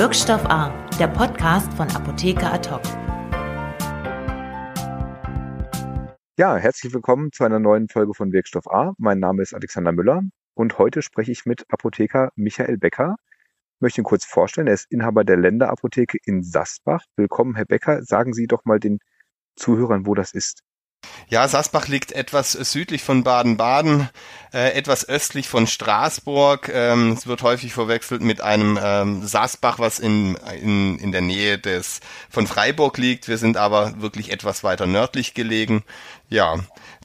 Wirkstoff 0.00 0.46
A, 0.46 0.70
der 0.98 1.08
Podcast 1.08 1.70
von 1.74 1.86
Apotheker 1.90 2.54
Ad 2.54 2.70
Ja, 6.38 6.56
herzlich 6.56 6.94
willkommen 6.94 7.32
zu 7.32 7.44
einer 7.44 7.58
neuen 7.58 7.86
Folge 7.90 8.14
von 8.14 8.32
Wirkstoff 8.32 8.66
A. 8.66 8.94
Mein 8.96 9.18
Name 9.18 9.42
ist 9.42 9.52
Alexander 9.52 9.92
Müller 9.92 10.22
und 10.54 10.78
heute 10.78 11.02
spreche 11.02 11.32
ich 11.32 11.44
mit 11.44 11.66
Apotheker 11.68 12.32
Michael 12.34 12.78
Becker. 12.78 13.16
Ich 13.74 13.80
möchte 13.82 14.00
ihn 14.00 14.04
kurz 14.04 14.24
vorstellen. 14.24 14.68
Er 14.68 14.72
ist 14.72 14.90
Inhaber 14.90 15.22
der 15.22 15.36
Länderapotheke 15.36 16.16
in 16.24 16.42
Sasbach. 16.42 17.04
Willkommen, 17.16 17.54
Herr 17.54 17.66
Becker. 17.66 18.02
Sagen 18.02 18.32
Sie 18.32 18.46
doch 18.46 18.64
mal 18.64 18.80
den 18.80 19.00
Zuhörern, 19.54 20.06
wo 20.06 20.14
das 20.14 20.32
ist. 20.32 20.62
Ja, 21.28 21.46
Sasbach 21.46 21.86
liegt 21.86 22.12
etwas 22.12 22.52
südlich 22.52 23.02
von 23.02 23.22
Baden-Baden, 23.22 24.08
äh, 24.52 24.72
etwas 24.72 25.08
östlich 25.08 25.48
von 25.48 25.66
Straßburg. 25.66 26.68
Ähm, 26.74 27.12
es 27.12 27.26
wird 27.26 27.42
häufig 27.42 27.72
verwechselt 27.72 28.20
mit 28.20 28.40
einem 28.40 28.78
ähm, 28.82 29.26
Sasbach, 29.26 29.78
was 29.78 30.00
in, 30.00 30.34
in, 30.60 30.98
in 30.98 31.12
der 31.12 31.20
Nähe 31.20 31.58
des 31.58 32.00
von 32.28 32.48
Freiburg 32.48 32.98
liegt. 32.98 33.28
Wir 33.28 33.38
sind 33.38 33.56
aber 33.56 34.00
wirklich 34.00 34.32
etwas 34.32 34.64
weiter 34.64 34.86
nördlich 34.86 35.34
gelegen. 35.34 35.84
Ja, 36.28 36.58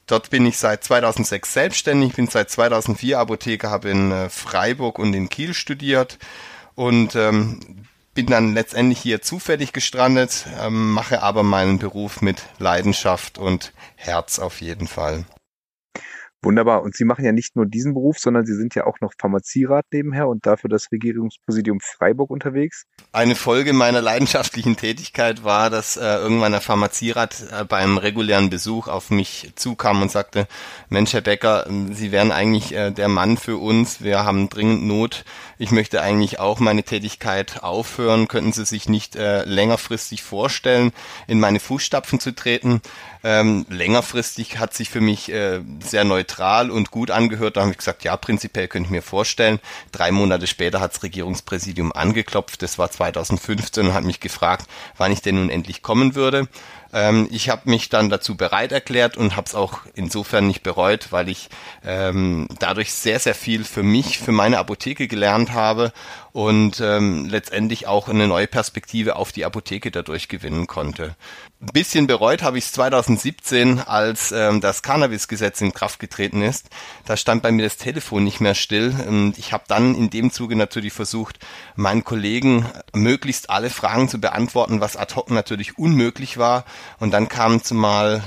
Dort 0.08 0.30
bin 0.30 0.46
ich 0.46 0.58
seit 0.58 0.84
2006 0.84 1.52
selbstständig, 1.52 2.14
bin 2.14 2.28
seit 2.28 2.48
2004 2.48 3.18
Apotheker, 3.18 3.70
habe 3.70 3.90
in 3.90 4.12
äh, 4.12 4.28
Freiburg 4.28 5.00
und 5.00 5.14
in 5.14 5.28
Kiel 5.28 5.52
studiert 5.52 6.18
und 6.76 7.16
ähm, 7.16 7.85
bin 8.16 8.26
dann 8.26 8.54
letztendlich 8.54 8.98
hier 8.98 9.22
zufällig 9.22 9.72
gestrandet, 9.72 10.46
ähm, 10.60 10.92
mache 10.92 11.22
aber 11.22 11.42
meinen 11.42 11.78
Beruf 11.78 12.22
mit 12.22 12.42
Leidenschaft 12.58 13.38
und 13.38 13.72
Herz 13.94 14.38
auf 14.40 14.60
jeden 14.60 14.88
Fall. 14.88 15.26
Wunderbar. 16.42 16.82
Und 16.82 16.94
Sie 16.94 17.04
machen 17.04 17.24
ja 17.24 17.32
nicht 17.32 17.56
nur 17.56 17.66
diesen 17.66 17.94
Beruf, 17.94 18.18
sondern 18.18 18.46
Sie 18.46 18.54
sind 18.54 18.74
ja 18.74 18.86
auch 18.86 19.00
noch 19.00 19.12
Pharmazierat 19.18 19.86
nebenher 19.92 20.28
und 20.28 20.46
dafür 20.46 20.68
das 20.68 20.92
Regierungspräsidium 20.92 21.80
Freiburg 21.80 22.30
unterwegs. 22.30 22.84
Eine 23.12 23.34
Folge 23.34 23.72
meiner 23.72 24.00
leidenschaftlichen 24.00 24.76
Tätigkeit 24.76 25.44
war, 25.44 25.70
dass 25.70 25.96
äh, 25.96 26.02
irgendwann 26.02 26.52
der 26.52 26.60
Pharmazierat 26.60 27.46
äh, 27.50 27.64
beim 27.64 27.98
regulären 27.98 28.50
Besuch 28.50 28.86
auf 28.86 29.10
mich 29.10 29.52
zukam 29.56 30.02
und 30.02 30.10
sagte, 30.10 30.46
Mensch, 30.88 31.14
Herr 31.14 31.22
Becker, 31.22 31.66
Sie 31.92 32.12
wären 32.12 32.30
eigentlich 32.30 32.72
äh, 32.74 32.90
der 32.90 33.08
Mann 33.08 33.38
für 33.38 33.56
uns. 33.56 34.02
Wir 34.02 34.24
haben 34.24 34.48
dringend 34.48 34.86
Not. 34.86 35.24
Ich 35.58 35.70
möchte 35.70 36.02
eigentlich 36.02 36.38
auch 36.38 36.60
meine 36.60 36.82
Tätigkeit 36.82 37.62
aufhören. 37.62 38.28
Könnten 38.28 38.52
Sie 38.52 38.66
sich 38.66 38.88
nicht 38.88 39.16
äh, 39.16 39.44
längerfristig 39.44 40.22
vorstellen, 40.22 40.92
in 41.26 41.40
meine 41.40 41.60
Fußstapfen 41.60 42.20
zu 42.20 42.34
treten? 42.34 42.82
Ähm, 43.24 43.66
längerfristig 43.68 44.58
hat 44.58 44.74
sich 44.74 44.90
für 44.90 45.00
mich 45.00 45.32
äh, 45.32 45.60
sehr 45.80 46.04
neutral 46.26 46.70
und 46.70 46.90
gut 46.90 47.10
angehört. 47.10 47.56
Da 47.56 47.62
habe 47.62 47.70
ich 47.70 47.78
gesagt, 47.78 48.04
ja, 48.04 48.16
prinzipiell 48.16 48.68
könnte 48.68 48.86
ich 48.86 48.90
mir 48.90 49.02
vorstellen. 49.02 49.60
Drei 49.92 50.10
Monate 50.10 50.46
später 50.46 50.80
hat 50.80 50.94
das 50.94 51.02
Regierungspräsidium 51.02 51.92
angeklopft. 51.92 52.62
Das 52.62 52.78
war 52.78 52.90
2015 52.90 53.86
und 53.86 53.94
hat 53.94 54.04
mich 54.04 54.20
gefragt, 54.20 54.66
wann 54.96 55.12
ich 55.12 55.22
denn 55.22 55.36
nun 55.36 55.50
endlich 55.50 55.82
kommen 55.82 56.14
würde. 56.14 56.48
Ähm, 56.92 57.28
ich 57.30 57.48
habe 57.48 57.68
mich 57.68 57.88
dann 57.88 58.10
dazu 58.10 58.36
bereit 58.36 58.72
erklärt 58.72 59.16
und 59.16 59.36
habe 59.36 59.46
es 59.46 59.54
auch 59.54 59.80
insofern 59.94 60.46
nicht 60.46 60.62
bereut, 60.62 61.08
weil 61.10 61.28
ich 61.28 61.48
ähm, 61.84 62.48
dadurch 62.58 62.92
sehr, 62.92 63.18
sehr 63.18 63.34
viel 63.34 63.64
für 63.64 63.82
mich, 63.82 64.18
für 64.18 64.32
meine 64.32 64.58
Apotheke 64.58 65.08
gelernt 65.08 65.52
habe 65.52 65.92
und 66.32 66.80
ähm, 66.80 67.26
letztendlich 67.26 67.86
auch 67.86 68.08
eine 68.08 68.26
neue 68.26 68.46
Perspektive 68.46 69.16
auf 69.16 69.32
die 69.32 69.44
Apotheke 69.44 69.90
dadurch 69.90 70.28
gewinnen 70.28 70.66
konnte. 70.66 71.16
Ein 71.58 71.68
bisschen 71.72 72.06
bereut 72.06 72.42
habe 72.42 72.58
ich 72.58 72.66
es 72.66 72.72
2017, 72.72 73.80
als 73.80 74.30
ähm, 74.30 74.60
das 74.60 74.82
Cannabis-Gesetz 74.82 75.62
in 75.62 75.72
Kraft 75.72 75.98
getreten 75.98 76.42
ist. 76.42 76.68
Da 77.06 77.16
stand 77.16 77.42
bei 77.42 77.50
mir 77.50 77.62
das 77.62 77.78
Telefon 77.78 78.24
nicht 78.24 78.40
mehr 78.40 78.54
still. 78.54 78.94
Und 79.08 79.38
ich 79.38 79.54
habe 79.54 79.64
dann 79.66 79.94
in 79.94 80.10
dem 80.10 80.30
Zuge 80.30 80.54
natürlich 80.54 80.92
versucht, 80.92 81.38
meinen 81.74 82.04
Kollegen 82.04 82.66
möglichst 82.94 83.48
alle 83.48 83.70
Fragen 83.70 84.10
zu 84.10 84.20
beantworten, 84.20 84.82
was 84.82 84.98
ad 84.98 85.14
hoc 85.14 85.30
natürlich 85.30 85.78
unmöglich 85.78 86.36
war. 86.36 86.66
Und 86.98 87.12
dann 87.12 87.30
kam 87.30 87.64
zumal 87.64 88.22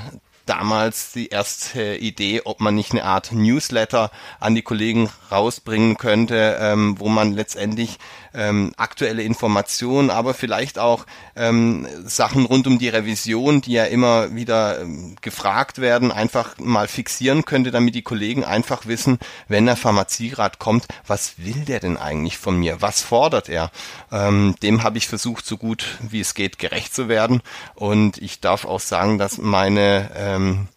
damals 0.50 1.12
die 1.12 1.28
erste 1.28 1.96
Idee, 1.96 2.42
ob 2.44 2.60
man 2.60 2.74
nicht 2.74 2.92
eine 2.92 3.04
Art 3.04 3.32
Newsletter 3.32 4.10
an 4.40 4.56
die 4.56 4.64
Kollegen 4.64 5.10
rausbringen 5.32 5.98
könnte, 5.98 6.58
ähm, 6.60 7.00
wo 7.00 7.08
man 7.08 7.34
letztendlich 7.34 8.00
ähm, 8.34 8.74
aktuelle 8.78 9.24
Informationen, 9.24 10.10
aber 10.10 10.34
vielleicht 10.34 10.80
auch 10.80 11.06
ähm, 11.36 11.88
Sachen 12.06 12.46
rund 12.46 12.68
um 12.68 12.80
die 12.80 12.90
Revision, 12.90 13.62
die 13.62 13.74
ja 13.74 13.86
immer 13.86 14.34
wieder 14.36 14.82
ähm, 14.82 15.16
gefragt 15.22 15.80
werden, 15.80 16.12
einfach 16.12 16.58
mal 16.58 16.88
fixieren 16.88 17.46
könnte, 17.46 17.72
damit 17.72 17.96
die 17.96 18.02
Kollegen 18.02 18.44
einfach 18.44 18.86
wissen, 18.86 19.20
wenn 19.48 19.66
der 19.66 19.76
Pharmazierat 19.76 20.60
kommt, 20.60 20.88
was 21.06 21.34
will 21.38 21.66
der 21.66 21.80
denn 21.80 21.98
eigentlich 21.98 22.38
von 22.38 22.58
mir? 22.58 22.82
Was 22.82 23.02
fordert 23.02 23.50
er? 23.50 23.72
Ähm, 24.12 24.56
dem 24.64 24.84
habe 24.84 24.98
ich 24.98 25.08
versucht, 25.08 25.46
so 25.46 25.58
gut 25.58 25.98
wie 26.02 26.20
es 26.20 26.34
geht, 26.34 26.60
gerecht 26.60 26.94
zu 26.94 27.08
werden. 27.08 27.42
Und 27.76 28.18
ich 28.18 28.40
darf 28.40 28.66
auch 28.66 28.80
sagen, 28.80 29.18
dass 29.18 29.38
meine 29.38 30.10
ähm, 30.40 30.68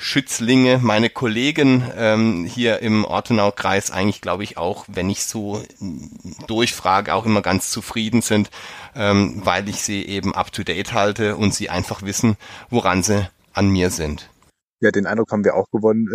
Schützlinge, 0.00 0.78
meine 0.80 1.10
Kollegen 1.10 1.82
ähm, 1.96 2.44
hier 2.44 2.78
im 2.80 3.04
Ortenau-Kreis 3.04 3.90
eigentlich, 3.90 4.20
glaube 4.20 4.44
ich, 4.44 4.56
auch, 4.56 4.84
wenn 4.86 5.10
ich 5.10 5.24
so 5.24 5.60
durchfrage, 6.46 7.14
auch 7.14 7.26
immer 7.26 7.42
ganz 7.42 7.70
zufrieden 7.70 8.22
sind, 8.22 8.50
ähm, 8.94 9.40
weil 9.44 9.68
ich 9.68 9.82
sie 9.82 10.06
eben 10.06 10.36
up-to-date 10.36 10.92
halte 10.92 11.36
und 11.36 11.52
sie 11.52 11.68
einfach 11.68 12.02
wissen, 12.02 12.36
woran 12.70 13.02
sie 13.02 13.28
an 13.52 13.70
mir 13.70 13.90
sind. 13.90 14.30
Ja, 14.80 14.92
den 14.92 15.06
Eindruck 15.06 15.32
haben 15.32 15.44
wir 15.44 15.56
auch 15.56 15.68
gewonnen, 15.72 16.06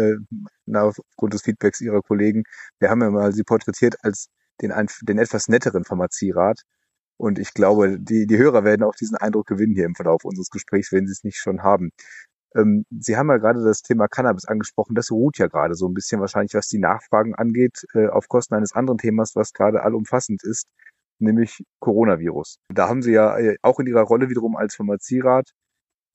äh, 0.72 0.78
aufgrund 0.78 1.34
des 1.34 1.42
Feedbacks 1.42 1.82
Ihrer 1.82 2.02
Kollegen. 2.02 2.44
Wir 2.80 2.90
haben 2.90 3.02
ja 3.02 3.10
mal 3.10 3.34
Sie 3.34 3.44
porträtiert 3.44 3.98
als 4.04 4.30
den, 4.62 4.72
den 5.02 5.18
etwas 5.18 5.50
netteren 5.50 5.84
Pharmazierat. 5.84 6.62
Und 7.18 7.38
ich 7.38 7.54
glaube, 7.54 8.00
die, 8.00 8.26
die 8.26 8.38
Hörer 8.38 8.64
werden 8.64 8.84
auch 8.84 8.96
diesen 8.96 9.18
Eindruck 9.18 9.48
gewinnen 9.48 9.76
hier 9.76 9.86
im 9.86 9.96
Verlauf 9.96 10.24
unseres 10.24 10.50
Gesprächs, 10.50 10.94
wenn 10.94 11.06
sie 11.06 11.12
es 11.12 11.26
nicht 11.26 11.38
schon 11.38 11.64
haben. 11.64 11.92
Ähm, 12.56 12.86
Sie 12.92 13.18
haben 13.18 13.30
ja 13.30 13.38
gerade 13.38 13.64
das 13.64 13.82
Thema 13.82 14.08
Cannabis 14.08 14.46
angesprochen. 14.46 14.96
Das 14.96 15.12
ruht 15.12 15.38
ja 15.38 15.48
gerade 15.48 15.76
so 15.76 15.88
ein 15.88 15.94
bisschen 15.94 16.22
wahrscheinlich, 16.22 16.54
was 16.54 16.68
die 16.68 16.80
Nachfragen 16.80 17.36
angeht, 17.36 17.86
äh, 17.94 18.08
auf 18.08 18.28
Kosten 18.28 18.56
eines 18.56 18.74
anderen 18.74 18.98
Themas, 18.98 19.36
was 19.36 19.54
gerade 19.54 19.84
allumfassend 19.84 20.44
ist, 20.44 20.68
nämlich 21.20 21.64
Coronavirus. 21.80 22.60
Da 22.70 22.90
haben 22.90 23.02
Sie 23.02 23.14
ja 23.14 23.38
äh, 23.38 23.58
auch 23.62 23.80
in 23.80 23.88
Ihrer 23.88 24.04
Rolle 24.04 24.30
wiederum 24.30 24.56
als 24.56 24.76
Pharmazierat 24.76 25.52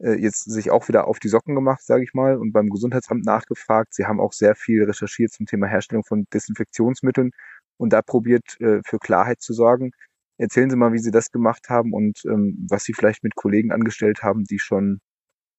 äh, 0.01 0.15
jetzt 0.15 0.45
sich 0.51 0.71
auch 0.71 0.89
wieder 0.89 1.07
auf 1.09 1.19
die 1.19 1.29
Socken 1.29 1.55
gemacht, 1.55 1.83
sage 1.85 2.05
ich 2.05 2.15
mal, 2.15 2.37
und 2.37 2.53
beim 2.53 2.69
Gesundheitsamt 2.71 3.25
nachgefragt. 3.25 3.95
Sie 3.95 4.07
haben 4.07 4.21
auch 4.21 4.33
sehr 4.33 4.55
viel 4.55 4.85
recherchiert 4.85 5.33
zum 5.33 5.47
Thema 5.47 5.67
Herstellung 5.67 6.05
von 6.05 6.27
Desinfektionsmitteln 6.33 7.33
und 7.79 7.93
da 7.93 8.03
probiert, 8.03 8.61
äh, 8.61 8.81
für 8.85 8.99
Klarheit 8.99 9.41
zu 9.41 9.53
sorgen. 9.55 9.93
Erzählen 10.39 10.71
Sie 10.71 10.77
mal, 10.77 10.93
wie 10.93 10.99
Sie 10.99 11.11
das 11.11 11.31
gemacht 11.33 11.69
haben 11.69 11.93
und 11.93 12.25
ähm, 12.27 12.67
was 12.71 12.85
Sie 12.85 12.95
vielleicht 12.95 13.25
mit 13.25 13.35
Kollegen 13.35 13.73
angestellt 13.73 14.23
haben, 14.23 14.45
die 14.45 14.59
schon 14.61 15.01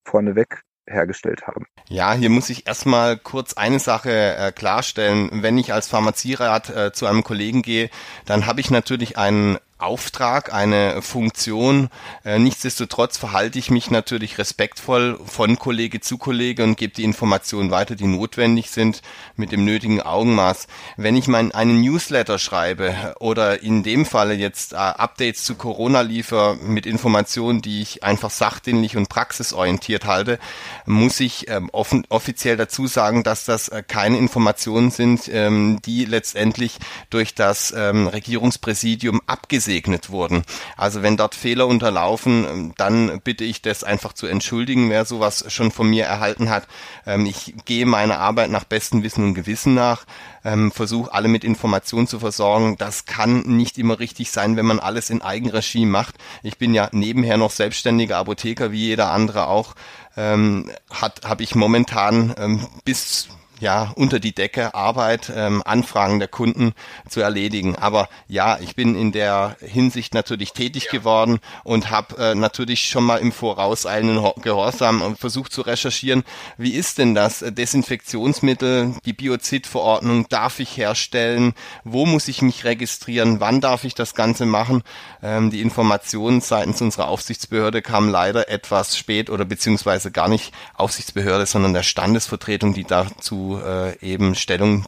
vorneweg 0.06 0.64
hergestellt 0.90 1.48
haben. 1.48 1.66
Ja, 1.88 2.14
hier 2.14 2.30
muss 2.30 2.50
ich 2.50 2.68
erstmal 2.68 3.18
kurz 3.18 3.54
eine 3.54 3.80
Sache 3.80 4.12
äh, 4.12 4.52
klarstellen. 4.52 5.44
Wenn 5.44 5.58
ich 5.58 5.74
als 5.74 5.88
Pharmazierat 5.88 6.70
äh, 6.70 6.92
zu 6.92 7.06
einem 7.06 7.24
Kollegen 7.24 7.62
gehe, 7.62 7.90
dann 8.26 8.46
habe 8.46 8.62
ich 8.62 8.72
natürlich 8.72 9.18
einen 9.18 9.58
Auftrag, 9.80 10.54
eine 10.54 11.02
Funktion. 11.02 11.88
Äh, 12.26 12.38
nichtsdestotrotz 12.38 13.18
verhalte 13.18 13.58
ich 13.58 13.72
mich 13.72 13.90
natürlich 13.90 14.38
respektvoll 14.38 15.18
von 15.26 15.58
Kollege 15.58 16.02
zu 16.02 16.18
Kollege 16.18 16.66
und 16.66 16.76
gebe 16.76 16.94
die 16.94 17.06
Informationen 17.06 17.72
weiter, 17.72 17.96
die 17.96 18.06
notwendig 18.06 18.72
sind, 18.72 19.02
mit 19.38 19.54
dem 19.54 19.64
nötigen 19.64 20.02
Augenmaß. 20.02 20.68
Wenn 20.98 21.16
ich 21.16 21.30
mein, 21.30 21.54
einen 21.54 21.80
Newsletter 21.80 22.40
schreibe 22.40 23.16
oder 23.22 23.64
in 23.64 23.82
dem 23.82 24.06
Falle 24.06 24.34
jetzt 24.34 24.74
äh, 24.74 24.76
Updates 24.76 25.46
zu 25.46 25.56
Corona 25.56 26.02
liefer 26.02 26.56
mit 26.56 26.86
Informationen, 26.86 27.62
die 27.62 27.82
ich 27.82 28.04
einfach 28.04 28.32
sachdienlich 28.32 28.98
und 28.98 29.08
praxisorientiert 29.08 30.04
halte, 30.04 30.40
muss 30.86 31.22
ich 31.22 31.50
ähm, 31.50 31.70
offen, 31.72 32.06
offiziell 32.10 32.58
dazu 32.58 32.86
sagen, 32.86 33.24
dass 33.24 33.46
das 33.46 33.70
äh, 33.70 33.82
keine 33.88 34.18
Informationen 34.18 34.92
sind, 34.92 35.30
ähm, 35.32 35.80
die 35.86 36.04
letztendlich 36.04 36.80
durch 37.10 37.34
das 37.34 37.74
ähm, 37.76 38.08
Regierungspräsidium 38.08 39.22
abgesehen 39.26 39.69
abgesegnet 39.70 40.10
wurden. 40.10 40.44
Also 40.78 41.04
wenn 41.04 41.16
dort 41.16 41.36
Fehler 41.36 41.68
unterlaufen, 41.68 42.74
dann 42.78 43.22
bitte 43.22 43.44
ich 43.44 43.62
das 43.62 43.84
einfach 43.84 44.14
zu 44.14 44.26
entschuldigen, 44.26 44.90
wer 44.90 45.06
sowas 45.06 45.46
schon 45.50 45.72
von 45.72 45.90
mir 45.90 46.06
erhalten 46.06 46.50
hat. 46.50 46.68
Ähm, 47.06 47.26
ich 47.28 47.54
gehe 47.66 47.86
meiner 47.86 48.20
Arbeit 48.20 48.50
nach 48.50 48.64
bestem 48.64 49.04
Wissen 49.04 49.24
und 49.24 49.36
Gewissen 49.36 49.76
nach, 49.76 50.06
ähm, 50.44 50.72
versuche 50.72 51.14
alle 51.14 51.28
mit 51.28 51.44
Informationen 51.44 52.08
zu 52.08 52.20
versorgen. 52.20 52.78
Das 52.78 53.06
kann 53.06 53.42
nicht 53.42 53.78
immer 53.78 54.00
richtig 54.00 54.32
sein, 54.32 54.58
wenn 54.58 54.66
man 54.66 54.80
alles 54.80 55.12
in 55.12 55.22
Eigenregie 55.22 55.86
macht. 55.86 56.16
Ich 56.42 56.58
bin 56.58 56.74
ja 56.74 56.90
nebenher 56.92 57.38
noch 57.38 57.52
selbstständiger 57.52 58.18
Apotheker, 58.18 58.72
wie 58.72 58.88
jeder 58.88 59.12
andere 59.12 59.48
auch. 59.48 59.76
Ähm, 60.18 60.72
hat 60.90 61.22
habe 61.26 61.44
ich 61.44 61.54
momentan 61.54 62.68
bis 62.84 63.30
ja, 63.60 63.92
unter 63.96 64.20
die 64.20 64.34
Decke 64.34 64.74
Arbeit, 64.74 65.32
ähm, 65.36 65.62
Anfragen 65.66 66.20
der 66.20 66.28
Kunden 66.28 66.74
zu 67.08 67.22
erledigen. 67.22 67.76
Aber 67.76 68.10
ja, 68.28 68.58
ich 68.60 68.76
bin 68.76 68.96
in 68.96 69.12
der 69.12 69.58
Hinsicht 69.62 70.14
natürlich 70.14 70.54
tätig 70.54 70.90
geworden 70.90 71.40
und 71.64 71.90
habe 71.90 72.18
äh, 72.18 72.36
natürlich 72.36 72.88
schon 72.88 73.04
mal 73.04 73.18
im 73.18 73.32
Voraus 73.32 73.86
einen 73.86 74.20
Gehorsam 74.42 75.16
versucht 75.16 75.52
zu 75.52 75.62
recherchieren. 75.62 76.24
Wie 76.58 76.72
ist 76.72 76.98
denn 76.98 77.16
das? 77.16 77.40
Desinfektionsmittel, 77.40 78.96
die 79.06 79.14
Biozidverordnung 79.14 80.28
darf 80.30 80.60
ich 80.60 80.78
herstellen? 80.78 81.54
Wo 81.84 82.06
muss 82.06 82.28
ich 82.28 82.42
mich 82.42 82.64
registrieren? 82.64 83.40
Wann 83.40 83.62
darf 83.62 83.84
ich 83.84 83.96
das 83.96 84.16
Ganze 84.16 84.46
machen? 84.46 84.84
Ähm, 85.22 85.52
die 85.52 85.62
Informationen 85.62 86.42
seitens 86.42 86.82
unserer 86.82 87.10
Aufsichtsbehörde 87.10 87.82
kamen 87.82 88.10
leider 88.10 88.50
etwas 88.50 88.98
spät 88.98 89.30
oder 89.30 89.46
beziehungsweise 89.46 90.12
gar 90.12 90.30
nicht 90.30 90.54
Aufsichtsbehörde, 90.76 91.46
sondern 91.46 91.74
der 91.74 91.84
Standesvertretung, 91.84 92.74
die 92.74 92.86
dazu 92.86 93.49
äh, 93.58 93.98
eben 94.02 94.36
Stellung 94.36 94.86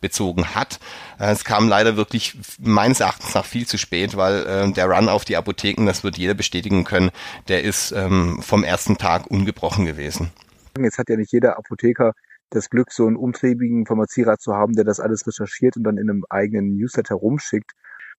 bezogen 0.00 0.54
hat. 0.54 0.78
Äh, 1.18 1.32
es 1.32 1.44
kam 1.44 1.68
leider 1.68 1.96
wirklich 1.96 2.36
meines 2.60 3.00
Erachtens 3.00 3.34
nach 3.34 3.44
viel 3.44 3.66
zu 3.66 3.78
spät, 3.78 4.16
weil 4.16 4.46
äh, 4.46 4.72
der 4.72 4.86
Run 4.86 5.08
auf 5.08 5.24
die 5.24 5.36
Apotheken, 5.36 5.86
das 5.86 6.04
wird 6.04 6.18
jeder 6.18 6.34
bestätigen 6.34 6.84
können, 6.84 7.10
der 7.48 7.64
ist 7.64 7.92
ähm, 7.92 8.40
vom 8.42 8.64
ersten 8.64 8.98
Tag 8.98 9.26
ungebrochen 9.26 9.86
gewesen. 9.86 10.30
Jetzt 10.78 10.98
hat 10.98 11.08
ja 11.08 11.16
nicht 11.16 11.32
jeder 11.32 11.58
Apotheker 11.58 12.12
das 12.50 12.70
Glück, 12.70 12.92
so 12.92 13.06
einen 13.06 13.16
umtriebigen 13.16 13.86
Pharmazierat 13.86 14.40
zu 14.40 14.52
haben, 14.54 14.74
der 14.74 14.84
das 14.84 15.00
alles 15.00 15.26
recherchiert 15.26 15.76
und 15.76 15.84
dann 15.84 15.96
in 15.96 16.10
einem 16.10 16.24
eigenen 16.28 16.76
Newsletter 16.76 17.14
rumschickt. 17.14 17.72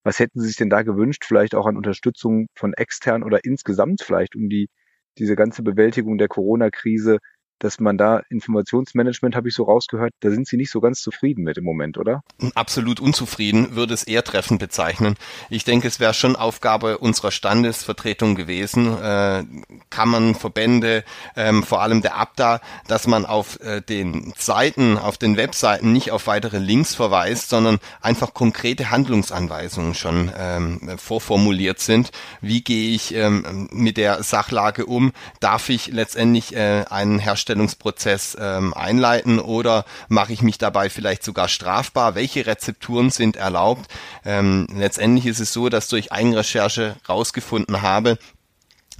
Was 0.04 0.20
hätten 0.20 0.40
Sie 0.40 0.48
sich 0.48 0.58
denn 0.58 0.70
da 0.70 0.82
gewünscht? 0.82 1.24
Vielleicht 1.26 1.56
auch 1.56 1.66
an 1.66 1.78
Unterstützung 1.78 2.48
von 2.56 2.74
extern 2.74 3.24
oder 3.24 3.46
insgesamt 3.46 4.02
vielleicht, 4.02 4.36
um 4.36 4.50
die, 4.50 4.70
diese 5.18 5.36
ganze 5.36 5.64
Bewältigung 5.64 6.18
der 6.18 6.28
Corona-Krise 6.28 7.20
dass 7.64 7.80
man 7.80 7.98
da 7.98 8.22
Informationsmanagement, 8.30 9.36
habe 9.36 9.48
ich 9.48 9.56
so 9.56 9.64
rausgehört, 9.64 10.14
da 10.20 10.30
sind 10.30 10.48
Sie 10.48 10.58
nicht 10.58 10.70
so 10.70 10.82
ganz 10.82 11.02
zufrieden 11.02 11.44
mit 11.44 11.58
im 11.58 11.64
Moment, 11.64 11.98
oder? 11.98 12.22
Absolut 12.56 13.00
unzufrieden, 13.00 13.76
würde 13.76 13.94
es 13.94 14.04
eher 14.04 14.24
treffend 14.24 14.60
bezeichnen. 14.60 15.16
Ich 15.50 15.64
denke, 15.64 15.88
es 15.88 16.00
wäre 16.00 16.14
schon 16.14 16.36
Aufgabe 16.36 16.98
unserer 16.98 17.32
Standesvertretung 17.32 18.36
gewesen, 18.36 18.98
äh, 19.02 19.46
Kammern, 19.90 20.36
Verbände, 20.36 21.06
ähm, 21.38 21.64
vor 21.64 21.82
allem 21.82 22.02
der 22.02 22.18
Abda, 22.18 22.60
dass 22.88 23.08
man 23.08 23.26
auf 23.26 23.60
äh, 23.62 23.82
den 23.82 24.34
Seiten, 24.38 24.98
auf 24.98 25.18
den 25.18 25.38
Webseiten 25.38 25.94
nicht 25.94 26.12
auf 26.12 26.28
weitere 26.28 26.60
Links 26.60 26.96
verweist, 26.96 27.50
sondern 27.50 27.80
einfach 28.02 28.34
konkrete 28.34 28.92
Handlungsanweisungen 28.92 29.94
schon 29.94 30.32
ähm, 30.38 30.98
vorformuliert 30.98 31.80
sind. 31.80 32.12
Wie 32.42 32.62
gehe 32.62 32.94
ich 32.94 33.16
ähm, 33.16 33.70
mit 33.72 33.96
der 33.96 34.22
Sachlage 34.24 34.86
um? 34.86 35.14
Darf 35.40 35.70
ich 35.70 35.88
letztendlich 35.88 36.56
äh, 36.56 36.84
einen 36.90 37.20
Hersteller 37.20 37.43
Herstellungsprozess 37.44 38.38
ähm, 38.40 38.74
einleiten 38.74 39.40
oder 39.40 39.86
mache 40.08 40.32
ich 40.32 40.42
mich 40.42 40.58
dabei 40.58 40.90
vielleicht 40.90 41.24
sogar 41.24 41.50
strafbar? 41.50 42.16
Welche 42.16 42.46
Rezepturen 42.46 43.10
sind 43.10 43.36
erlaubt? 43.36 43.92
Ähm, 44.24 44.68
letztendlich 44.74 45.26
ist 45.26 45.40
es 45.40 45.52
so, 45.52 45.68
dass 45.68 45.90
durch 45.90 46.12
Eigenrecherche 46.14 46.96
rausgefunden 47.08 47.82
habe, 47.82 48.18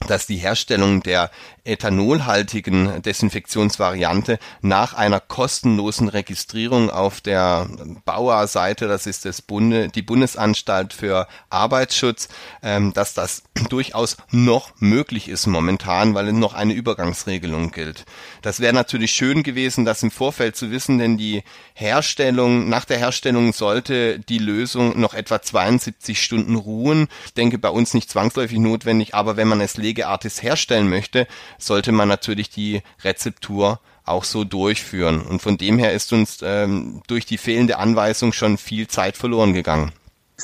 dass 0.08 0.28
die 0.28 0.38
Herstellung 0.38 1.02
der 1.02 1.32
ethanolhaltigen 1.66 3.02
Desinfektionsvariante 3.02 4.38
nach 4.62 4.94
einer 4.94 5.20
kostenlosen 5.20 6.10
Registrierung 6.10 6.90
auf 6.90 7.22
der 7.22 7.68
Bauer-Seite, 8.06 8.88
das 8.88 9.08
ist 9.08 9.26
das 9.26 9.42
Bunde, 9.42 9.88
die 9.88 10.02
Bundesanstalt 10.02 10.94
für 10.94 11.28
Arbeitsschutz, 11.50 12.28
ähm, 12.62 12.94
dass 12.94 13.14
das 13.14 13.44
durchaus 13.70 14.18
noch 14.32 14.72
möglich 14.80 15.30
ist 15.30 15.48
momentan, 15.48 16.14
weil 16.16 16.34
noch 16.34 16.54
eine 16.54 16.74
Übergangsregelung 16.74 17.72
gilt. 17.72 18.06
Das 18.42 18.60
wäre 18.60 18.74
natürlich 18.74 19.12
schön 19.12 19.44
gewesen, 19.44 19.86
das 19.86 20.04
im 20.04 20.12
Vorfeld 20.12 20.56
zu 20.56 20.72
wissen, 20.72 20.98
denn 20.98 21.18
die 21.18 21.44
Herstellung, 21.74 22.68
nach 22.70 22.86
der 22.86 22.98
Herstellung 22.98 23.54
sollte 23.54 24.20
die 24.20 24.38
Lösung 24.38 25.00
noch 25.00 25.14
etwa 25.14 25.42
72 25.42 26.22
Stunden 26.22 26.56
ruhen. 26.56 27.08
Ich 27.26 27.34
denke, 27.34 27.58
bei 27.58 27.70
uns 27.70 27.94
nicht 27.94 28.10
zwangsläufig 28.10 28.60
notwendig, 28.60 29.16
aber 29.16 29.38
wenn 29.38 29.48
man 29.48 29.62
es 29.62 29.78
legeartig 29.78 30.42
herstellen 30.42 30.90
möchte, 30.90 31.28
sollte 31.58 31.92
man 31.92 32.08
natürlich 32.08 32.50
die 32.50 32.82
Rezeptur 33.04 33.80
auch 34.06 34.24
so 34.24 34.44
durchführen. 34.44 35.22
Und 35.22 35.42
von 35.42 35.58
dem 35.58 35.78
her 35.78 35.94
ist 35.94 36.12
uns 36.14 36.40
ähm, 36.44 37.02
durch 37.08 37.26
die 37.26 37.38
fehlende 37.38 37.78
Anweisung 37.78 38.34
schon 38.34 38.58
viel 38.58 38.88
Zeit 38.88 39.18
verloren 39.18 39.54
gegangen. 39.54 39.92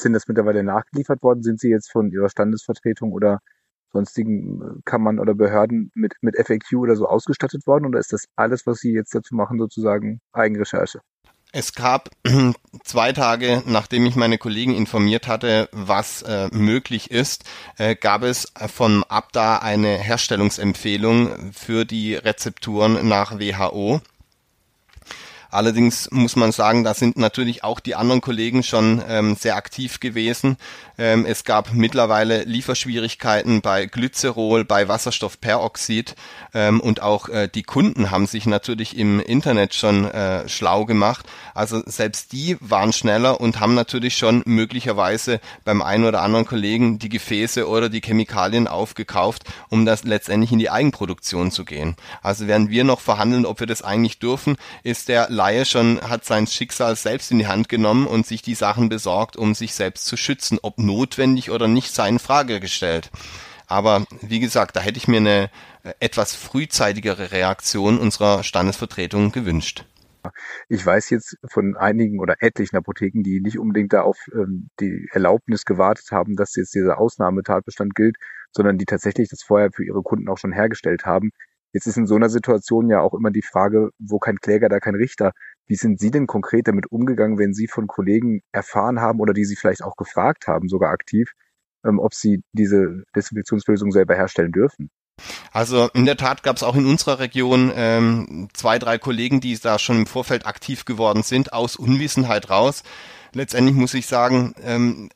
Denn 0.03 0.13
das 0.13 0.27
mittlerweile 0.27 0.63
nachgeliefert 0.63 1.21
worden? 1.23 1.44
Sind 1.44 1.59
Sie 1.59 1.69
jetzt 1.69 1.91
von 1.91 2.11
Ihrer 2.11 2.29
Standesvertretung 2.29 3.11
oder 3.11 3.39
sonstigen 3.91 4.61
äh, 4.61 4.81
Kammern 4.85 5.19
oder 5.19 5.33
Behörden 5.33 5.91
mit, 5.94 6.13
mit 6.21 6.35
FAQ 6.38 6.77
oder 6.77 6.95
so 6.95 7.07
ausgestattet 7.07 7.67
worden? 7.67 7.85
Oder 7.85 8.00
ist 8.00 8.13
das 8.13 8.25
alles, 8.35 8.65
was 8.65 8.79
Sie 8.79 8.94
jetzt 8.94 9.13
dazu 9.13 9.35
machen, 9.35 9.59
sozusagen 9.59 10.21
Eigenrecherche? 10.31 11.01
Es 11.51 11.74
gab 11.74 12.10
zwei 12.84 13.12
Tage, 13.12 13.63
nachdem 13.66 14.06
ich 14.06 14.16
meine 14.16 14.38
Kollegen 14.38 14.75
informiert 14.75 15.28
hatte, 15.28 15.68
was 15.72 16.22
äh, 16.22 16.48
möglich 16.51 17.10
ist, 17.10 17.44
äh, 17.78 17.96
gab 17.96 18.22
es 18.22 18.51
von 18.68 19.04
Abda 19.04 19.57
eine 19.57 19.98
Herstellungsempfehlung 19.98 21.51
für 21.54 21.86
die 21.86 22.13
Rezepturen 22.16 23.07
nach 23.07 23.40
WHO. 23.40 24.01
Allerdings 25.51 26.12
muss 26.12 26.36
man 26.36 26.51
sagen, 26.51 26.84
da 26.84 26.94
sind 26.94 27.18
natürlich 27.18 27.63
auch 27.63 27.80
die 27.80 27.96
anderen 27.96 28.22
Kollegen 28.22 28.62
schon 28.62 29.01
ähm, 29.07 29.36
sehr 29.36 29.56
aktiv 29.56 30.00
gewesen. 30.00 30.57
Ähm, 31.00 31.25
es 31.25 31.44
gab 31.44 31.74
mittlerweile 31.74 32.44
Lieferschwierigkeiten 32.44 33.62
bei 33.62 33.86
Glycerol, 33.86 34.66
bei 34.66 34.88
Wasserstoffperoxid 34.88 36.16
ähm, 36.54 36.80
und 36.80 37.01
auch 37.01 37.30
äh, 37.30 37.48
die 37.48 37.63
Kunden 37.63 38.12
haben 38.12 38.28
sich 38.28 38.46
natürlich 38.46 38.98
im 38.98 39.19
Internet 39.19 39.74
schon 39.74 40.06
äh, 40.06 40.48
schlau 40.48 40.86
gemacht. 40.86 41.25
Also 41.56 41.81
selbst 41.86 42.31
die 42.31 42.57
waren 42.60 42.94
schneller 42.94 43.42
und 43.42 43.60
haben 43.60 43.74
natürlich 43.74 44.18
schon 44.18 44.44
möglicherweise 44.45 45.40
beim 45.66 45.81
einen 45.81 46.06
oder 46.06 46.22
anderen 46.22 46.45
Kollegen 46.45 47.00
die 47.00 47.10
Gefäße 47.10 47.68
oder 47.68 47.90
die 47.90 48.02
Chemikalien 48.02 48.68
aufgekauft, 48.68 49.45
um 49.69 49.86
das 49.86 50.04
letztendlich 50.04 50.52
in 50.52 50.60
die 50.60 50.69
Eigenproduktion 50.69 51.50
zu 51.50 51.66
gehen. 51.66 51.95
Also 52.22 52.45
während 52.48 52.69
wir 52.69 52.84
noch 52.84 53.00
verhandeln, 53.00 53.45
ob 53.45 53.60
wir 53.60 53.68
das 53.68 53.81
eigentlich 53.81 54.19
dürfen, 54.19 54.57
ist 54.84 55.10
der 55.10 55.30
Laie 55.39 55.63
schon, 55.63 56.01
hat 56.01 56.25
sein 56.25 56.47
Schicksal 56.47 56.97
selbst 56.97 57.31
in 57.31 57.39
die 57.39 57.47
Hand 57.47 57.69
genommen 57.69 58.07
und 58.07 58.27
sich 58.27 58.41
die 58.41 58.56
Sachen 58.56 58.89
besorgt, 58.89 59.38
um 59.38 59.56
sich 59.56 59.74
selbst 59.74 60.06
zu 60.06 60.18
schützen, 60.18 60.59
ob 60.62 60.80
notwendig 60.80 61.50
oder 61.50 61.69
nicht, 61.69 61.94
sei 61.94 62.09
in 62.09 62.19
Frage 62.19 62.59
gestellt. 62.59 63.09
Aber 63.65 64.06
wie 64.21 64.41
gesagt, 64.41 64.75
da 64.75 64.81
hätte 64.81 64.97
ich 64.97 65.07
mir 65.07 65.21
eine 65.21 65.50
äh, 65.83 65.94
etwas 66.01 66.36
frühzeitigere 66.36 67.31
Reaktion 67.31 68.00
unserer 68.00 68.44
Standesvertretung 68.44 69.31
gewünscht. 69.31 69.86
Ich 70.68 70.86
weiß 70.86 71.09
jetzt 71.09 71.38
von 71.50 71.77
einigen 71.77 72.19
oder 72.19 72.35
etlichen 72.42 72.75
Apotheken, 72.75 73.24
die 73.24 73.39
nicht 73.39 73.59
unbedingt 73.59 73.94
da 73.94 74.01
auf 74.01 74.18
ähm, 74.33 74.69
die 74.81 75.07
Erlaubnis 75.13 75.63
gewartet 75.63 76.12
haben, 76.12 76.35
dass 76.35 76.57
jetzt 76.57 76.75
dieser 76.75 77.00
Ausnahmetatbestand 77.00 77.95
gilt, 77.95 78.18
sondern 78.51 78.77
die 78.77 78.85
tatsächlich 78.85 79.30
das 79.30 79.42
vorher 79.42 79.71
für 79.71 79.85
ihre 79.85 80.01
Kunden 80.01 80.27
auch 80.27 80.38
schon 80.38 80.51
hergestellt 80.51 81.06
haben, 81.06 81.31
Jetzt 81.71 81.86
ist 81.86 81.98
in 81.98 82.07
so 82.07 82.16
einer 82.16 82.30
Situation 82.30 82.89
ja 82.89 83.01
auch 83.01 83.13
immer 83.13 83.31
die 83.31 83.44
Frage, 83.44 83.92
wo 84.00 84.18
kein 84.19 84.38
Kläger, 84.38 84.69
da 84.69 84.80
kein 84.80 84.95
Richter. 84.95 85.33
Wie 85.68 85.75
sind 85.75 86.00
Sie 86.00 86.10
denn 86.10 86.25
konkret 86.25 86.68
damit 86.68 86.92
umgegangen, 86.92 87.38
wenn 87.38 87.54
Sie 87.54 87.68
von 87.68 87.88
Kollegen 87.88 88.42
erfahren 88.51 89.00
haben 89.00 89.19
oder 89.19 89.33
die 89.33 89.45
Sie 89.45 89.56
vielleicht 89.56 89.83
auch 89.83 89.95
gefragt 89.95 90.48
haben, 90.48 90.68
sogar 90.68 90.92
aktiv, 90.92 91.31
ähm, 91.86 92.00
ob 92.00 92.13
Sie 92.16 92.42
diese 92.54 93.04
Desinfektionslösung 93.16 93.92
selber 93.92 94.16
herstellen 94.16 94.52
dürfen? 94.52 94.90
Also 95.52 95.90
in 95.94 96.06
der 96.06 96.18
Tat 96.18 96.44
gab 96.44 96.56
es 96.56 96.64
auch 96.64 96.76
in 96.76 96.85
unserer 96.85 97.19
Region 97.19 97.71
ähm, 97.76 98.47
zwei, 98.54 98.80
drei 98.80 98.97
Kollegen, 98.97 99.42
die 99.42 99.57
da 99.57 99.78
schon 99.78 99.97
im 99.97 100.06
Vorfeld 100.06 100.45
aktiv 100.45 100.85
geworden 100.85 101.23
sind, 101.23 101.54
aus 101.54 101.76
Unwissenheit 101.76 102.49
raus. 102.49 102.83
Letztendlich 103.33 103.76
muss 103.76 103.94
ich 103.94 104.07
sagen, 104.07 104.56
ähm, 104.64 105.09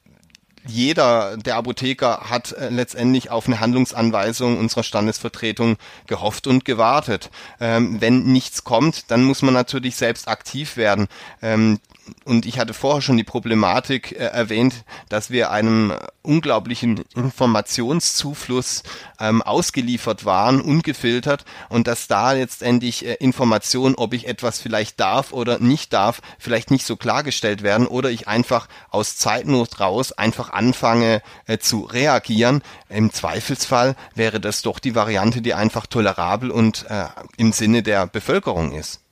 jeder 0.66 1.38
der 1.38 1.56
Apotheker 1.56 2.30
hat 2.30 2.52
äh, 2.54 2.70
letztendlich 2.70 3.30
auf 3.30 3.48
eine 3.48 3.60
Handlungsanweisung 3.60 4.58
unserer 4.58 4.84
Standesvertretung 4.84 5.78
gehofft 6.08 6.48
und 6.48 6.66
gewartet. 6.66 7.30
Ähm, 7.60 8.02
wenn 8.02 8.24
nichts 8.24 8.64
kommt, 8.64 9.12
dann 9.12 9.24
muss 9.24 9.42
man 9.42 9.54
natürlich 9.54 9.96
selbst 9.96 10.28
aktiv 10.28 10.78
werden. 10.78 11.08
Ähm, 11.42 11.80
und 12.26 12.46
ich 12.46 12.60
hatte 12.60 12.74
vorher 12.74 13.02
schon 13.02 13.18
die 13.18 13.24
Problematik 13.24 14.14
äh, 14.14 14.26
erwähnt, 14.26 14.84
dass 15.10 15.30
wir 15.30 15.52
einem 15.52 15.94
unglaublichen 16.22 17.04
Informationszufluss 17.16 18.84
ähm, 19.20 19.42
ausgeliefert 19.42 20.26
waren, 20.26 20.62
ungefiltert, 20.62 21.46
und 21.70 21.88
dass 21.88 22.08
da 22.08 22.32
letztendlich 22.32 23.06
äh, 23.06 23.16
Informationen, 23.16 23.96
ob 23.96 24.14
ich 24.14 24.28
etwas 24.28 24.60
vielleicht 24.60 25.00
darf 25.00 25.34
oder 25.34 25.60
nicht 25.60 25.94
darf, 25.94 26.22
vielleicht 26.40 26.72
nicht 26.72 26.86
so 26.86 26.96
klargestellt 26.96 27.64
werden 27.64 27.88
oder 27.88 28.10
ich 28.10 28.28
einfach 28.28 28.68
aus 28.90 29.18
Zeitnot 29.18 29.80
raus 29.80 30.12
einfach 30.12 30.52
anfange 30.52 31.22
äh, 31.46 31.58
zu 31.58 31.82
reagieren. 31.82 32.64
Im 32.90 33.12
Zweifelsfall 33.12 33.96
wäre 34.16 34.40
das 34.40 34.62
doch 34.62 34.80
die 34.80 34.96
Variante, 34.96 35.42
die 35.42 35.54
einfach 35.54 35.88
tolerabel 35.88 36.52
und 36.52 36.86
äh, 36.90 37.06
im 37.38 37.52
Sinne 37.52 37.84
der 37.84 38.08
Bevölkerung 38.08 38.74
ist. 38.74 39.03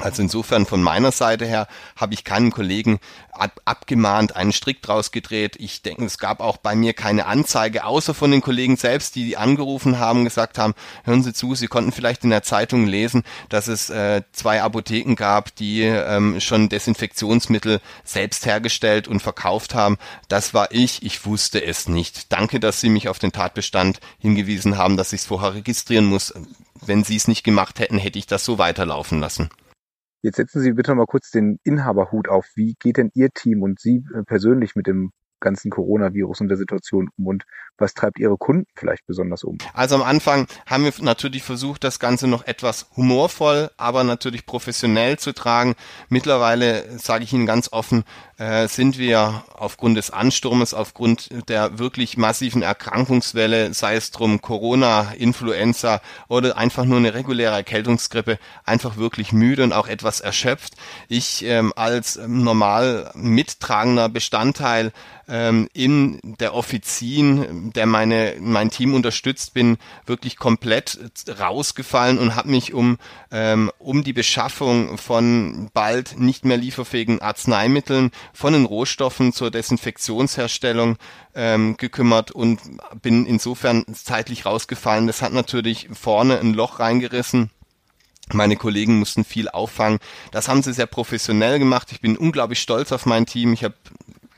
Also 0.00 0.22
insofern 0.22 0.66
von 0.66 0.82
meiner 0.82 1.12
Seite 1.12 1.44
her 1.44 1.66
habe 1.96 2.14
ich 2.14 2.24
keinen 2.24 2.50
Kollegen 2.50 3.00
ab, 3.32 3.60
abgemahnt, 3.64 4.36
einen 4.36 4.52
Strick 4.52 4.82
draus 4.82 5.10
gedreht. 5.10 5.56
Ich 5.58 5.82
denke, 5.82 6.04
es 6.04 6.18
gab 6.18 6.40
auch 6.40 6.56
bei 6.58 6.74
mir 6.74 6.92
keine 6.92 7.26
Anzeige, 7.26 7.84
außer 7.84 8.14
von 8.14 8.30
den 8.30 8.40
Kollegen 8.40 8.76
selbst, 8.76 9.14
die 9.16 9.36
angerufen 9.36 9.98
haben, 9.98 10.24
gesagt 10.24 10.58
haben, 10.58 10.74
hören 11.04 11.22
Sie 11.22 11.32
zu, 11.32 11.54
Sie 11.54 11.66
konnten 11.66 11.92
vielleicht 11.92 12.24
in 12.24 12.30
der 12.30 12.42
Zeitung 12.42 12.86
lesen, 12.86 13.24
dass 13.48 13.68
es 13.68 13.90
äh, 13.90 14.22
zwei 14.32 14.62
Apotheken 14.62 15.14
gab, 15.14 15.54
die 15.56 15.82
ähm, 15.82 16.40
schon 16.40 16.68
Desinfektionsmittel 16.68 17.80
selbst 18.04 18.46
hergestellt 18.46 19.08
und 19.08 19.20
verkauft 19.20 19.74
haben. 19.74 19.98
Das 20.28 20.54
war 20.54 20.72
ich, 20.72 21.02
ich 21.02 21.24
wusste 21.26 21.64
es 21.64 21.88
nicht. 21.88 22.32
Danke, 22.32 22.60
dass 22.60 22.80
Sie 22.80 22.88
mich 22.88 23.08
auf 23.08 23.18
den 23.18 23.32
Tatbestand 23.32 24.00
hingewiesen 24.18 24.78
haben, 24.78 24.96
dass 24.96 25.12
ich 25.12 25.22
es 25.22 25.26
vorher 25.26 25.54
registrieren 25.54 26.06
muss. 26.06 26.34
Wenn 26.84 27.04
Sie 27.04 27.16
es 27.16 27.28
nicht 27.28 27.44
gemacht 27.44 27.78
hätten, 27.78 27.98
hätte 27.98 28.18
ich 28.18 28.26
das 28.26 28.44
so 28.44 28.58
weiterlaufen 28.58 29.20
lassen. 29.20 29.50
Jetzt 30.22 30.36
setzen 30.36 30.62
Sie 30.62 30.72
bitte 30.72 30.94
mal 30.94 31.06
kurz 31.06 31.30
den 31.30 31.58
Inhaberhut 31.64 32.28
auf. 32.28 32.46
Wie 32.54 32.76
geht 32.78 32.96
denn 32.96 33.10
Ihr 33.12 33.30
Team 33.34 33.62
und 33.62 33.80
Sie 33.80 34.04
äh, 34.14 34.22
persönlich 34.22 34.76
mit 34.76 34.86
dem 34.86 35.10
ganzen 35.42 35.70
Coronavirus 35.70 36.40
und 36.40 36.48
der 36.48 36.56
Situation 36.56 37.10
um 37.18 37.26
und 37.26 37.44
was 37.76 37.94
treibt 37.94 38.20
Ihre 38.20 38.36
Kunden 38.38 38.66
vielleicht 38.76 39.04
besonders 39.06 39.42
um? 39.42 39.58
Also 39.74 39.96
am 39.96 40.02
Anfang 40.02 40.46
haben 40.66 40.84
wir 40.84 40.92
natürlich 41.00 41.42
versucht, 41.42 41.82
das 41.84 41.98
Ganze 41.98 42.28
noch 42.28 42.46
etwas 42.46 42.88
humorvoll, 42.96 43.70
aber 43.76 44.04
natürlich 44.04 44.46
professionell 44.46 45.18
zu 45.18 45.34
tragen. 45.34 45.74
Mittlerweile, 46.08 46.84
sage 46.98 47.24
ich 47.24 47.32
Ihnen 47.32 47.44
ganz 47.44 47.72
offen, 47.72 48.04
äh, 48.42 48.66
sind 48.66 48.98
wir 48.98 49.44
aufgrund 49.54 49.96
des 49.96 50.10
Ansturmes, 50.10 50.74
aufgrund 50.74 51.30
der 51.48 51.78
wirklich 51.78 52.16
massiven 52.16 52.62
Erkrankungswelle, 52.62 53.72
sei 53.72 53.94
es 53.94 54.10
drum 54.10 54.40
Corona, 54.40 55.12
Influenza 55.16 56.00
oder 56.26 56.56
einfach 56.56 56.84
nur 56.84 56.98
eine 56.98 57.14
reguläre 57.14 57.54
Erkältungsgrippe, 57.54 58.40
einfach 58.64 58.96
wirklich 58.96 59.32
müde 59.32 59.62
und 59.62 59.72
auch 59.72 59.86
etwas 59.86 60.20
erschöpft. 60.20 60.74
Ich 61.06 61.44
ähm, 61.44 61.72
als 61.76 62.18
normal 62.26 63.12
mittragender 63.14 64.08
Bestandteil 64.08 64.92
ähm, 65.28 65.68
in 65.72 66.18
der 66.40 66.54
Offizin, 66.54 67.72
der 67.72 67.86
meine 67.86 68.34
mein 68.40 68.70
Team 68.70 68.94
unterstützt, 68.94 69.54
bin 69.54 69.78
wirklich 70.04 70.36
komplett 70.36 70.98
rausgefallen 71.38 72.18
und 72.18 72.34
habe 72.34 72.50
mich 72.50 72.74
um 72.74 72.98
ähm, 73.30 73.70
um 73.78 74.02
die 74.02 74.12
Beschaffung 74.12 74.98
von 74.98 75.70
bald 75.72 76.18
nicht 76.18 76.44
mehr 76.44 76.56
lieferfähigen 76.56 77.22
Arzneimitteln, 77.22 78.10
von 78.32 78.52
den 78.52 78.64
Rohstoffen 78.64 79.32
zur 79.32 79.50
Desinfektionsherstellung 79.50 80.96
ähm, 81.34 81.76
gekümmert 81.76 82.30
und 82.30 82.60
bin 83.00 83.26
insofern 83.26 83.84
zeitlich 83.94 84.46
rausgefallen. 84.46 85.06
Das 85.06 85.22
hat 85.22 85.32
natürlich 85.32 85.88
vorne 85.92 86.38
ein 86.38 86.54
Loch 86.54 86.80
reingerissen. 86.80 87.50
Meine 88.32 88.56
Kollegen 88.56 88.98
mussten 88.98 89.24
viel 89.24 89.48
auffangen. 89.48 89.98
Das 90.30 90.48
haben 90.48 90.62
sie 90.62 90.72
sehr 90.72 90.86
professionell 90.86 91.58
gemacht. 91.58 91.88
Ich 91.92 92.00
bin 92.00 92.16
unglaublich 92.16 92.60
stolz 92.60 92.92
auf 92.92 93.04
mein 93.04 93.26
Team. 93.26 93.52
Ich 93.52 93.64
habe 93.64 93.74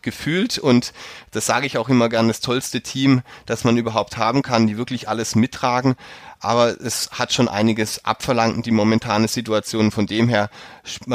gefühlt 0.05 0.59
und 0.59 0.93
das 1.33 1.47
sage 1.47 1.67
ich 1.67 1.79
auch 1.79 1.89
immer 1.89 2.09
gern, 2.09 2.29
das 2.29 2.41
tollste 2.41 2.83
Team, 2.83 3.23
das 3.47 3.65
man 3.65 3.77
überhaupt 3.77 4.17
haben 4.17 4.43
kann, 4.43 4.69
die 4.69 4.77
wirklich 4.77 5.09
alles 5.09 5.35
mittragen. 5.35 5.97
Aber 6.39 6.79
es 6.81 7.11
hat 7.13 7.33
schon 7.33 7.49
einiges 7.49 8.05
abverlangt, 8.05 8.67
die 8.67 8.71
momentane 8.71 9.29
Situation. 9.29 9.91
Von 9.91 10.07
dem 10.07 10.29
her 10.29 10.51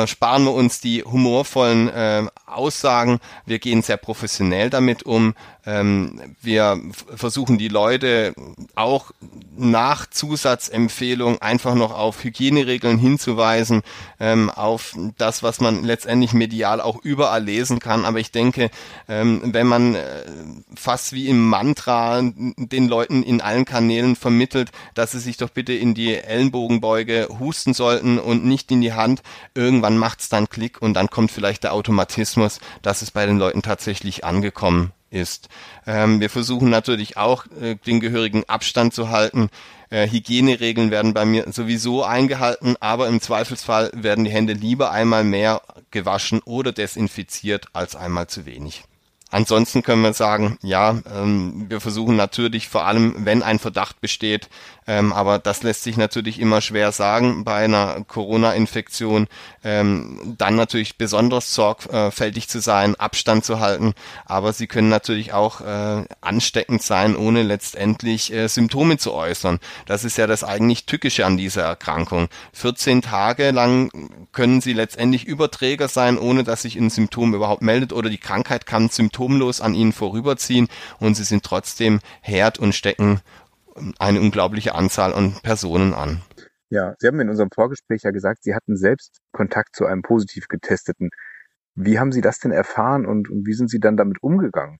sparen 0.05 0.43
wir 0.43 0.53
uns 0.53 0.81
die 0.81 1.03
humorvollen 1.03 1.88
äh, 1.89 2.25
Aussagen. 2.55 3.19
Wir 3.45 3.59
gehen 3.59 3.81
sehr 3.81 3.97
professionell 3.97 4.69
damit 4.69 5.03
um. 5.03 5.33
Ähm, 5.65 6.35
wir 6.41 6.79
versuchen 7.15 7.57
die 7.57 7.67
Leute 7.67 8.33
auch 8.75 9.11
nach 9.55 10.09
Zusatzempfehlung 10.09 11.41
einfach 11.41 11.75
noch 11.75 11.93
auf 11.93 12.23
Hygieneregeln 12.23 12.97
hinzuweisen, 12.97 13.81
ähm, 14.19 14.49
auf 14.49 14.95
das, 15.17 15.43
was 15.43 15.59
man 15.59 15.83
letztendlich 15.83 16.33
medial 16.33 16.81
auch 16.81 17.03
überall 17.03 17.43
lesen 17.43 17.79
kann. 17.79 18.05
Aber 18.05 18.19
ich 18.19 18.31
denke, 18.31 18.71
ähm, 19.07 19.41
wenn 19.45 19.67
man 19.67 19.95
äh, 19.95 20.23
fast 20.75 21.13
wie 21.13 21.27
im 21.27 21.47
Mantra 21.47 22.21
den 22.23 22.87
Leuten 22.87 23.21
in 23.21 23.41
allen 23.41 23.65
Kanälen 23.65 24.15
vermittelt, 24.15 24.71
dass 24.93 25.11
sie 25.11 25.19
sich 25.19 25.37
doch 25.37 25.49
bitte 25.49 25.73
in 25.73 25.93
die 25.93 26.15
Ellenbogenbeuge 26.15 27.27
husten 27.39 27.73
sollten 27.73 28.17
und 28.17 28.45
nicht 28.45 28.71
in 28.71 28.81
die 28.81 28.93
Hand, 28.93 29.21
irgendwann 29.53 29.97
macht's 29.97 30.29
dann 30.29 30.49
Klick 30.49 30.81
und 30.81 30.93
dann 30.93 31.09
kommt 31.09 31.31
vielleicht 31.31 31.63
der 31.63 31.73
Automatismus, 31.73 32.38
dass 32.81 33.01
es 33.01 33.12
bei 33.12 33.25
den 33.25 33.38
Leuten 33.38 33.62
tatsächlich 33.62 34.24
angekommen 34.24 34.91
ist. 35.12 35.50
Ähm, 35.88 36.19
wir 36.19 36.29
versuchen 36.29 36.69
natürlich 36.69 37.17
auch 37.17 37.46
äh, 37.62 37.75
den 37.75 38.00
gehörigen 38.00 38.43
Abstand 38.48 38.93
zu 38.93 39.10
halten. 39.10 39.50
Äh, 39.89 40.08
Hygieneregeln 40.08 40.91
werden 40.91 41.13
bei 41.13 41.25
mir 41.25 41.51
sowieso 41.51 42.03
eingehalten, 42.03 42.75
aber 42.79 43.08
im 43.08 43.22
Zweifelsfall 43.22 43.91
werden 43.93 44.24
die 44.24 44.31
Hände 44.31 44.53
lieber 44.53 44.91
einmal 44.91 45.24
mehr 45.24 45.62
gewaschen 45.91 46.41
oder 46.43 46.72
desinfiziert 46.72 47.67
als 47.74 47.96
einmal 47.96 48.27
zu 48.27 48.46
wenig. 48.46 48.84
Ansonsten 49.31 49.83
können 49.83 50.01
wir 50.01 50.13
sagen, 50.13 50.57
ja, 50.63 50.98
ähm, 51.13 51.67
wir 51.69 51.81
versuchen 51.81 52.15
natürlich 52.15 52.67
vor 52.67 52.86
allem, 52.86 53.13
wenn 53.25 53.43
ein 53.43 53.59
Verdacht 53.59 54.01
besteht, 54.01 54.50
ähm, 54.88 55.13
aber 55.13 55.38
das 55.38 55.62
lässt 55.62 55.83
sich 55.83 55.98
natürlich 55.98 56.39
immer 56.39 56.62
schwer 56.62 56.91
sagen 56.91 57.43
bei 57.43 57.65
einer 57.65 58.03
Corona-Infektion, 58.07 59.27
ähm, 59.63 60.36
dann 60.39 60.55
natürlich 60.55 60.98
besonders 60.98 61.53
sorgfältig 61.53 62.48
zu 62.50 62.59
sein, 62.59 62.95
Abstand 62.95 63.45
zu 63.45 63.59
halten, 63.59 63.93
aber 64.25 64.51
sie 64.51 64.65
können 64.65 64.89
natürlich 64.89 65.31
auch 65.31 65.62
äh, 65.62 66.05
ansteckend 66.21 66.81
sein, 66.81 67.15
ohne 67.15 67.43
letztendlich 67.43 68.33
äh, 68.33 68.48
Symptome 68.48 68.98
zu 68.98 69.13
äußern. 69.13 69.59
Das 69.86 70.05
ist 70.05 70.17
ja 70.17 70.25
das 70.25 70.43
eigentlich 70.43 70.88
Tückische 70.88 71.27
an 71.27 71.38
dieser 71.38 71.62
Erkrankung. 71.62 72.29
14 72.53 73.03
Tage 73.03 73.51
lang 73.51 73.91
können 74.31 74.59
sie 74.59 74.74
letztendlich 74.74 75.25
Überträger 75.25 75.88
sein, 75.88 76.17
ohne 76.17 76.43
dass 76.43 76.63
sich 76.63 76.77
ein 76.77 76.89
Symptom 76.89 77.36
überhaupt 77.36 77.62
meldet 77.62 77.93
oder 77.93 78.09
die 78.09 78.17
Krankheit 78.17 78.65
kann 78.65 78.89
Symptome 78.89 79.18
symptomlos 79.19 79.61
an 79.61 79.73
ihnen 79.73 79.91
vorüberziehen 79.91 80.67
und 80.99 81.15
sie 81.15 81.23
sind 81.23 81.43
trotzdem 81.43 81.99
Herd 82.21 82.57
und 82.57 82.73
stecken 82.73 83.19
eine 83.97 84.19
unglaubliche 84.21 84.75
Anzahl 84.75 85.13
an 85.13 85.35
Personen 85.43 85.93
an. 85.93 86.21
Ja, 86.69 86.93
Sie 86.99 87.07
haben 87.07 87.19
in 87.19 87.29
unserem 87.29 87.49
Vorgespräch 87.53 88.03
ja 88.03 88.11
gesagt, 88.11 88.43
Sie 88.43 88.53
hatten 88.53 88.77
selbst 88.77 89.19
Kontakt 89.31 89.75
zu 89.75 89.85
einem 89.85 90.03
positiv 90.03 90.47
getesteten. 90.47 91.09
Wie 91.75 91.99
haben 91.99 92.11
Sie 92.11 92.21
das 92.21 92.39
denn 92.39 92.51
erfahren 92.51 93.05
und, 93.05 93.29
und 93.29 93.45
wie 93.45 93.53
sind 93.53 93.69
Sie 93.69 93.79
dann 93.79 93.97
damit 93.97 94.21
umgegangen? 94.21 94.77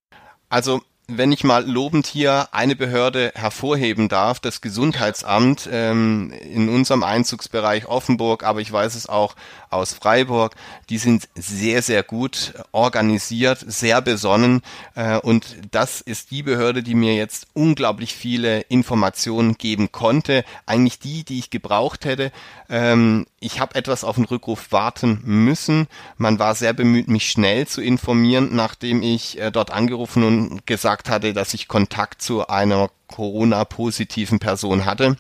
Also 0.50 0.82
wenn 1.10 1.32
ich 1.32 1.44
mal 1.44 1.68
lobend 1.68 2.08
hier 2.08 2.50
eine 2.52 2.76
Behörde 2.76 3.32
hervorheben 3.36 4.10
darf, 4.10 4.40
das 4.40 4.62
Gesundheitsamt 4.62 5.68
ähm, 5.72 6.32
in 6.32 6.70
unserem 6.70 7.04
Einzugsbereich 7.04 7.88
Offenburg, 7.88 8.44
aber 8.44 8.62
ich 8.62 8.72
weiß 8.72 8.96
es 8.96 9.10
auch 9.10 9.36
aus 9.70 9.94
Freiburg, 9.94 10.56
die 10.90 10.98
sind 10.98 11.28
sehr, 11.36 11.82
sehr 11.82 12.04
gut 12.04 12.54
organisiert, 12.72 13.64
sehr 13.68 14.02
besonnen 14.02 14.62
äh, 14.96 15.18
und 15.18 15.58
das 15.72 16.02
ist 16.02 16.32
die 16.32 16.44
Behörde, 16.44 16.84
die 16.84 16.96
mir 16.96 17.16
jetzt 17.16 17.48
unglaublich 17.54 18.14
viele 18.14 18.62
Informationen 18.62 19.58
geben 19.58 19.92
konnte, 19.92 20.46
eigentlich 20.66 21.00
die, 21.00 21.24
die 21.24 21.40
ich 21.40 21.50
gebraucht 21.50 22.06
hätte. 22.06 22.32
Ähm, 22.70 23.26
ich 23.40 23.60
habe 23.60 23.76
etwas 23.76 24.04
auf 24.04 24.16
den 24.16 24.26
Rückruf 24.26 24.72
warten 24.72 25.22
müssen. 25.24 25.88
Man 26.18 26.40
war 26.40 26.56
sehr 26.56 26.74
bemüht, 26.74 27.08
mich 27.08 27.30
schnell 27.30 27.68
zu 27.68 27.82
informieren, 27.82 28.50
nachdem 28.56 29.02
ich 29.02 29.40
äh, 29.40 29.52
dort 29.52 29.72
angerufen 29.72 30.24
und 30.24 30.68
gesagt 30.68 31.10
hatte, 31.10 31.34
dass 31.34 31.54
ich 31.54 31.68
Kontakt 31.68 32.22
zu 32.22 32.48
einer 32.48 32.90
Corona-positiven 33.08 34.40
Person 34.40 34.86
hatte. 34.86 35.18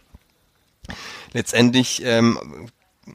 Letztendlich 1.33 2.01
ähm, 2.03 2.69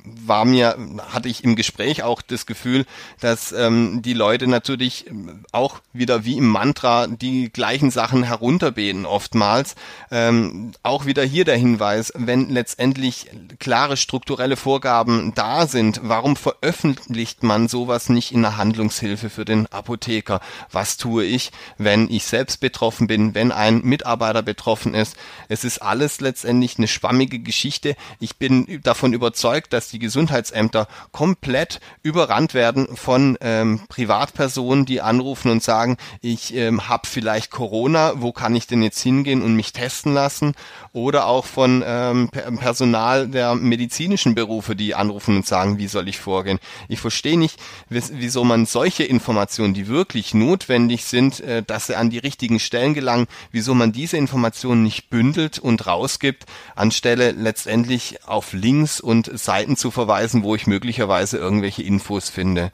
war 0.05 0.45
mir, 0.45 0.77
hatte 1.13 1.29
ich 1.29 1.45
im 1.45 1.57
Gespräch 1.57 2.03
auch 2.03 2.23
das 2.23 2.47
Gefühl, 2.47 2.87
dass 3.21 3.53
ähm, 3.53 4.03
die 4.03 4.15
Leute 4.15 4.47
natürlich 4.47 5.07
auch 5.53 5.81
wieder 5.93 6.25
wie 6.25 6.37
im 6.37 6.49
Mantra 6.49 7.07
die 7.07 7.51
gleichen 7.51 7.91
Sachen 7.91 8.23
herunterbeten 8.23 9.07
oftmals. 9.07 9.75
Ähm, 10.11 10.73
auch 10.83 11.07
wieder 11.07 11.23
hier 11.25 11.45
der 11.45 11.57
Hinweis, 11.57 12.13
wenn 12.17 12.51
letztendlich 12.51 13.27
klare 13.59 13.97
strukturelle 13.97 14.57
Vorgaben 14.57 15.33
da 15.35 15.67
sind, 15.67 16.01
warum 16.03 16.37
veröffentlicht 16.37 17.43
man 17.43 17.69
sowas 17.69 18.09
nicht 18.09 18.33
in 18.33 18.43
der 18.43 18.57
Handlungshilfe 18.57 19.31
für 19.31 19.45
den 19.45 19.67
Apotheker? 19.69 20.41
Was 20.71 20.97
tue 20.97 21.25
ich, 21.25 21.53
wenn 21.79 22.11
ich 22.11 22.25
selbst 22.25 22.61
betroffen 22.61 23.07
bin, 23.07 23.35
wenn 23.35 23.53
ein 23.53 23.83
Mitarbeiter 23.83 24.43
betroffen 24.43 24.95
ist? 24.95 25.17
Es 25.49 25.65
ist 25.65 25.79
alles 25.79 26.21
letztendlich 26.21 26.79
eine 26.79 26.89
schwammige 26.89 27.39
Geschichte. 27.39 27.97
Ich 28.21 28.37
bin 28.37 28.81
davon 28.83 29.13
überzeugt, 29.13 29.73
dass 29.73 29.84
dass 29.85 29.91
die 29.91 29.99
Gesundheitsämter 29.99 30.89
komplett 31.13 31.79
überrannt 32.03 32.55
werden 32.55 32.97
von 32.97 33.37
ähm, 33.43 33.83
Privatpersonen, 33.89 34.87
die 34.87 35.03
anrufen 35.03 35.51
und 35.51 35.63
sagen, 35.63 35.99
ich 36.23 36.55
ähm, 36.55 36.89
habe 36.89 37.07
vielleicht 37.07 37.51
Corona, 37.51 38.15
wo 38.17 38.33
kann 38.33 38.57
ich 38.57 38.67
denn 38.67 38.83
jetzt 38.83 39.01
hingehen 39.03 39.43
und 39.43 39.55
mich 39.57 39.75
testen 39.75 40.15
lassen? 40.15 40.55
Oder 40.95 41.27
auch 41.27 41.45
von 41.45 41.85
ähm, 41.87 42.31
Personal 42.31 43.29
der 43.29 43.57
medizinischen 43.57 44.35
Berufe, 44.35 44.75
die 44.75 44.95
anrufen 44.95 45.37
und 45.37 45.47
sagen, 45.47 45.77
wie 45.77 45.89
soll 45.89 46.09
ich 46.09 46.19
vorgehen? 46.19 46.61
Ich 46.89 47.01
verstehe 47.01 47.39
nicht, 47.39 47.61
wieso 47.91 48.45
man 48.45 48.65
solche 48.65 49.05
Informationen, 49.05 49.75
die 49.75 49.89
wirklich 49.89 50.33
notwendig 50.33 51.05
sind, 51.05 51.41
äh, 51.41 51.63
dass 51.63 51.89
sie 51.89 51.97
an 51.97 52.09
die 52.09 52.19
richtigen 52.19 52.59
Stellen 52.59 52.95
gelangen, 52.95 53.27
wieso 53.51 53.75
man 53.75 53.93
diese 53.93 54.17
Informationen 54.17 54.83
nicht 54.83 55.11
bündelt 55.11 55.59
und 55.59 55.87
rausgibt, 55.87 56.47
anstelle 56.75 57.33
letztendlich 57.33 58.25
auf 58.27 58.55
Links 58.55 58.99
und 59.01 59.31
Seiten 59.39 59.74
Seiten 59.75 59.77
zu 59.77 59.91
verweisen, 59.91 60.43
wo 60.43 60.55
ich 60.55 60.67
möglicherweise 60.67 61.39
irgendwelche 61.39 61.83
Infos 61.83 62.31
finde. 62.31 62.71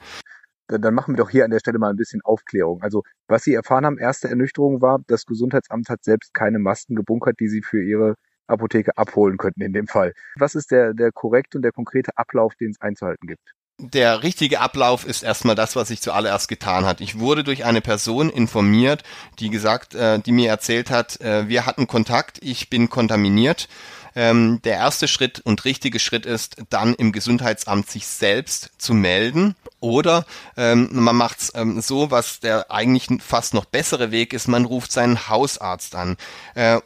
Dann 0.69 0.95
machen 0.95 1.15
wir 1.15 1.19
doch 1.19 1.31
hier 1.31 1.45
an 1.45 1.51
der 1.51 1.59
Stelle 1.59 1.79
mal 1.79 1.91
ein 1.91 1.97
bisschen 1.97 2.21
Aufklärung. 2.23 2.83
Also 2.83 3.03
was 3.27 3.43
Sie 3.43 3.55
erfahren 3.55 3.85
haben, 3.85 3.99
erste 3.99 4.29
Ernüchterung 4.29 4.81
war, 4.81 5.01
das 5.09 5.27
Gesundheitsamt 5.27 5.89
hat 5.89 6.05
selbst 6.05 6.33
keine 6.33 6.59
Masken 6.59 6.95
gebunkert, 6.95 7.41
die 7.41 7.49
Sie 7.49 7.63
für 7.63 7.83
Ihre 7.83 8.15
Apotheke 8.47 8.97
abholen 8.97 9.37
könnten 9.37 9.63
in 9.63 9.73
dem 9.73 9.89
Fall. 9.89 10.13
Was 10.37 10.55
ist 10.55 10.71
der, 10.71 10.95
der 10.95 11.11
korrekte 11.13 11.59
und 11.59 11.63
der 11.63 11.73
konkrete 11.73 12.13
Ablauf, 12.17 12.55
den 12.55 12.71
es 12.71 12.81
einzuhalten 12.81 13.27
gibt? 13.27 13.53
der 13.83 14.23
richtige 14.23 14.61
Ablauf 14.61 15.07
ist 15.07 15.23
erstmal 15.23 15.55
das, 15.55 15.75
was 15.75 15.91
ich 15.91 16.01
zuallererst 16.03 16.49
getan 16.49 16.85
hat. 16.85 17.01
Ich 17.01 17.19
wurde 17.19 17.45
durch 17.45 17.65
eine 17.65 17.81
Person 17.81 18.29
informiert, 18.29 19.03
die 19.39 19.51
gesagt, 19.51 19.95
äh, 19.95 20.19
die 20.19 20.33
mir 20.33 20.51
erzählt 20.51 20.91
hat, 20.91 21.21
äh, 21.21 21.49
wir 21.49 21.67
hatten 21.67 21.87
Kontakt, 21.87 22.39
ich 22.43 22.69
bin 22.69 22.91
kontaminiert. 22.91 23.69
Ähm, 24.15 24.61
der 24.65 24.75
erste 24.75 25.09
Schritt 25.09 25.41
und 25.41 25.65
richtige 25.65 25.99
Schritt 25.99 26.27
ist, 26.27 26.57
dann 26.71 26.95
im 26.95 27.13
Gesundheitsamt 27.13 27.91
sich 27.91 28.07
selbst 28.07 28.71
zu 28.79 28.95
melden. 28.95 29.57
Oder 29.81 30.27
ähm, 30.57 30.89
man 30.93 31.17
macht 31.17 31.41
es 31.41 31.53
ähm, 31.55 31.81
so, 31.81 32.11
was 32.11 32.41
der 32.41 32.71
eigentlich 32.71 33.09
fast 33.21 33.55
noch 33.55 33.65
bessere 33.65 34.11
Weg 34.11 34.33
ist, 34.33 34.49
man 34.49 34.65
ruft 34.65 34.93
seinen 34.93 35.29
Hausarzt 35.29 35.95
an. 35.95 36.17
Äh, 36.55 36.81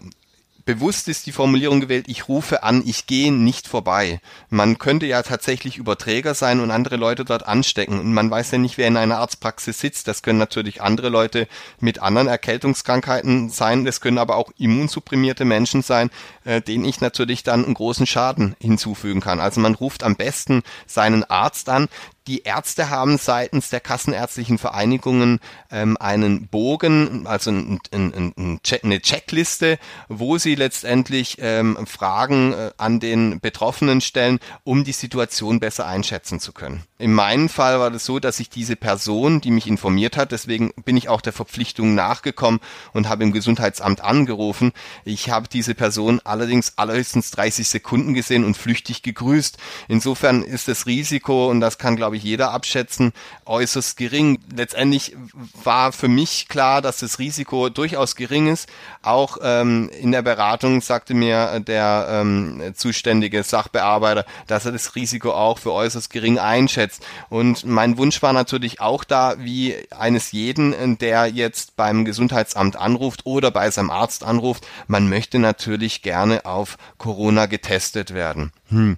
bewusst 0.65 1.09
ist 1.09 1.27
die 1.27 1.33
Formulierung 1.33 1.81
gewählt, 1.81 2.07
ich 2.09 2.29
rufe 2.29 2.63
an, 2.63 2.83
ich 2.85 3.07
gehe 3.07 3.33
nicht 3.33 3.69
vorbei. 3.69 4.21
Man 4.49 4.79
könnte 4.79 5.07
ja 5.07 5.23
tatsächlich 5.23 5.77
Überträger 5.77 6.35
sein 6.35 6.61
und 6.61 6.71
andere 6.71 6.97
Leute 6.97 7.25
dort 7.25 7.47
anstecken. 7.47 8.01
Und 8.01 8.13
man 8.13 8.31
weiß 8.31 8.53
ja 8.53 8.59
nicht, 8.59 8.79
wer 8.79 8.89
in 8.89 8.97
einer 8.97 9.19
Arztpraxis 9.19 9.79
sitzt. 9.79 10.09
Das 10.09 10.23
können 10.23 10.39
natürlich 10.39 10.83
andere 10.83 11.09
Leute 11.09 11.49
mit 11.81 12.01
anderen 12.01 12.29
Erkältungskrankheiten 12.29 13.51
sein. 13.51 13.85
Das 13.85 14.01
können 14.01 14.19
aber 14.19 14.37
auch 14.37 14.51
immunsupprimierte 14.59 15.45
Menschen 15.45 15.83
sein, 15.83 16.11
äh, 16.45 16.61
denen 16.61 16.85
ich 16.85 17.01
natürlich 17.01 17.43
dann 17.43 17.65
einen 17.65 17.75
großen 17.75 18.07
Schaden 18.07 18.57
hinzufügen 18.61 19.21
kann. 19.21 19.41
Also 19.41 19.61
man 19.61 19.75
ruft 19.75 20.03
am 20.03 20.17
besten 20.17 20.63
seinen 20.87 21.25
Arzt 21.25 21.69
an, 21.69 21.89
die 22.27 22.43
Ärzte 22.43 22.91
haben 22.91 23.19
seitens 23.19 23.71
der 23.71 23.81
kassenärztlichen 23.81 24.59
Vereinigungen 24.59 25.41
ähm, 25.71 25.97
einen 25.99 26.49
Bogen, 26.49 27.27
also 27.27 27.51
ein, 27.51 27.81
ein, 27.93 28.33
ein 28.37 28.61
Check, 28.63 28.85
eine 28.85 29.01
Checkliste, 29.01 29.79
wo 30.09 30.39
sie 30.39 30.55
letztendlich 30.55 31.37
ähm, 31.41 31.77
Fragen 31.87 32.53
äh, 32.53 32.71
an 32.79 33.01
den 33.01 33.41
Betroffenen 33.41 34.01
stellen, 34.01 34.39
um 34.65 34.85
die 34.85 34.93
Situation 34.93 35.61
besser 35.61 35.87
einschätzen 35.87 36.41
zu 36.41 36.53
können. 36.53 36.83
In 36.99 37.13
meinem 37.13 37.49
Fall 37.49 37.79
war 37.81 37.91
das 37.91 38.07
so, 38.07 38.19
dass 38.19 38.41
ich 38.41 38.49
diese 38.49 38.77
Person, 38.77 39.41
die 39.41 39.51
mich 39.51 39.67
informiert 39.67 40.17
hat, 40.17 40.33
deswegen 40.33 40.73
bin 40.85 40.97
ich 40.97 41.09
auch 41.11 41.21
der 41.21 41.33
Verpflichtung 41.35 41.95
nachgekommen 41.95 42.61
und 42.93 43.09
habe 43.09 43.25
im 43.25 43.33
Gesundheitsamt 43.33 44.01
angerufen. 44.01 44.73
Ich 45.05 45.29
habe 45.29 45.49
diese 45.49 45.75
Person 45.75 46.21
allerdings 46.25 46.79
allerhöchstens 46.79 47.31
30 47.33 47.69
Sekunden 47.69 48.15
gesehen 48.15 48.45
und 48.45 48.57
flüchtig 48.57 49.03
gegrüßt. 49.03 49.59
Insofern 49.89 50.43
ist 50.43 50.69
das 50.69 50.87
Risiko, 50.87 51.51
und 51.51 51.61
das 51.61 51.77
kann, 51.77 51.97
glaube 51.97 52.14
glaube 52.15 52.19
ich, 52.19 52.23
jeder 52.25 52.53
abschätzen, 52.53 53.13
äußerst 53.45 53.97
gering. 53.97 54.39
Letztendlich 54.55 55.17
war 55.65 55.91
für 55.93 56.07
mich 56.07 56.47
klar, 56.49 56.81
dass 56.81 56.99
das 56.99 57.19
Risiko 57.19 57.71
durchaus 57.71 58.15
gering 58.15 58.47
ist. 58.47 58.69
Auch 59.03 59.39
ähm, 59.43 59.91
in 60.01 60.13
der 60.13 60.23
Beratung 60.23 60.81
sagte 60.81 61.15
mir 61.15 61.61
der 61.61 62.07
ähm, 62.09 62.73
zuständige 62.75 63.43
Sachbearbeiter, 63.43 64.25
dass 64.47 64.65
er 64.65 64.73
das 64.73 64.95
Risiko 64.95 65.33
auch 65.33 65.59
für 65.59 65.73
äußerst 65.73 66.11
gering 66.11 66.39
einschätzt. 66.39 67.05
Und 67.31 67.65
mein 67.67 67.99
Wunsch 67.99 68.23
war 68.23 68.33
natürlich 68.33 68.81
auch 68.81 69.03
da, 69.03 69.35
wie 69.39 69.75
eines 69.91 70.31
jeden, 70.31 70.99
der 70.99 71.27
jetzt 71.27 71.75
beim 71.75 72.05
Gesundheitsamt 72.05 72.77
anruft 72.77 73.27
oder 73.27 73.51
bei 73.51 73.71
seinem 73.71 73.91
Arzt 73.91 74.23
anruft, 74.23 74.67
man 74.87 75.09
möchte 75.09 75.41
natürlich 75.41 76.03
gerne 76.03 76.45
auf 76.45 76.77
Corona 76.99 77.47
getestet 77.47 78.15
werden. 78.15 78.53
Hm. 78.69 78.97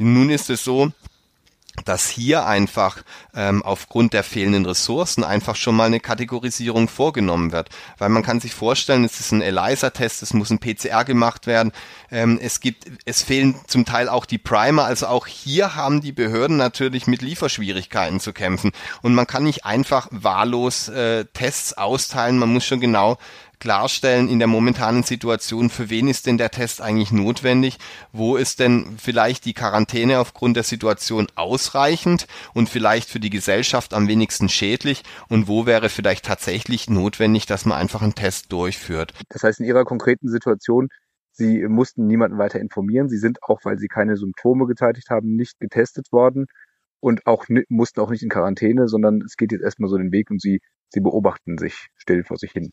Nun 0.00 0.30
ist 0.30 0.50
es 0.50 0.62
so, 0.62 0.92
dass 1.84 2.08
hier 2.08 2.46
einfach 2.46 3.02
ähm, 3.34 3.62
aufgrund 3.62 4.12
der 4.12 4.22
fehlenden 4.22 4.66
Ressourcen 4.66 5.24
einfach 5.24 5.56
schon 5.56 5.76
mal 5.76 5.86
eine 5.86 6.00
Kategorisierung 6.00 6.88
vorgenommen 6.88 7.52
wird. 7.52 7.68
Weil 7.98 8.08
man 8.08 8.22
kann 8.22 8.40
sich 8.40 8.54
vorstellen, 8.54 9.04
es 9.04 9.20
ist 9.20 9.32
ein 9.32 9.42
ELISA-Test, 9.42 10.22
es 10.22 10.34
muss 10.34 10.50
ein 10.50 10.58
PCR 10.58 11.04
gemacht 11.04 11.46
werden. 11.46 11.72
Ähm, 12.10 12.38
es 12.42 12.60
gibt, 12.60 12.86
es 13.04 13.22
fehlen 13.22 13.56
zum 13.66 13.84
Teil 13.84 14.08
auch 14.08 14.26
die 14.26 14.38
Primer. 14.38 14.84
Also 14.84 15.06
auch 15.06 15.26
hier 15.26 15.74
haben 15.74 16.00
die 16.00 16.12
Behörden 16.12 16.56
natürlich 16.56 17.06
mit 17.06 17.22
Lieferschwierigkeiten 17.22 18.20
zu 18.20 18.32
kämpfen. 18.32 18.72
Und 19.02 19.14
man 19.14 19.26
kann 19.26 19.44
nicht 19.44 19.64
einfach 19.64 20.08
wahllos 20.10 20.88
äh, 20.88 21.24
Tests 21.32 21.74
austeilen. 21.74 22.38
Man 22.38 22.52
muss 22.52 22.64
schon 22.64 22.80
genau 22.80 23.18
klarstellen 23.60 24.28
in 24.28 24.38
der 24.38 24.48
momentanen 24.48 25.02
Situation, 25.02 25.70
für 25.70 25.90
wen 25.90 26.08
ist 26.08 26.26
denn 26.26 26.38
der 26.38 26.50
Test 26.50 26.80
eigentlich 26.80 27.12
notwendig? 27.12 27.78
Wo 28.12 28.36
ist 28.36 28.60
denn 28.60 28.96
vielleicht 28.98 29.44
die 29.44 29.54
Quarantäne 29.54 30.18
aufgrund 30.18 30.56
der 30.56 30.64
Situation 30.64 31.26
ausreichend 31.34 32.26
und 32.54 32.68
vielleicht 32.68 33.08
für 33.08 33.20
die 33.20 33.30
Gesellschaft 33.30 33.94
am 33.94 34.08
wenigsten 34.08 34.48
schädlich? 34.48 35.02
Und 35.28 35.48
wo 35.48 35.66
wäre 35.66 35.88
vielleicht 35.88 36.24
tatsächlich 36.24 36.88
notwendig, 36.88 37.46
dass 37.46 37.64
man 37.64 37.78
einfach 37.78 38.02
einen 38.02 38.14
Test 38.14 38.52
durchführt? 38.52 39.12
Das 39.28 39.42
heißt, 39.42 39.60
in 39.60 39.66
Ihrer 39.66 39.84
konkreten 39.84 40.28
Situation, 40.28 40.88
Sie 41.32 41.66
mussten 41.68 42.06
niemanden 42.06 42.38
weiter 42.38 42.58
informieren. 42.58 43.08
Sie 43.08 43.18
sind 43.18 43.42
auch, 43.42 43.60
weil 43.64 43.78
Sie 43.78 43.88
keine 43.88 44.16
Symptome 44.16 44.66
gezeitigt 44.66 45.08
haben, 45.10 45.36
nicht 45.36 45.60
getestet 45.60 46.10
worden 46.10 46.46
und 47.00 47.26
auch 47.26 47.46
mussten 47.68 48.00
auch 48.00 48.10
nicht 48.10 48.22
in 48.22 48.28
Quarantäne, 48.28 48.88
sondern 48.88 49.22
es 49.22 49.36
geht 49.36 49.52
jetzt 49.52 49.62
erstmal 49.62 49.88
so 49.88 49.96
den 49.96 50.12
Weg 50.12 50.30
und 50.30 50.40
Sie, 50.40 50.60
Sie 50.88 51.00
beobachten 51.00 51.58
sich 51.58 51.88
still 51.96 52.24
vor 52.24 52.38
sich 52.38 52.52
hin. 52.52 52.70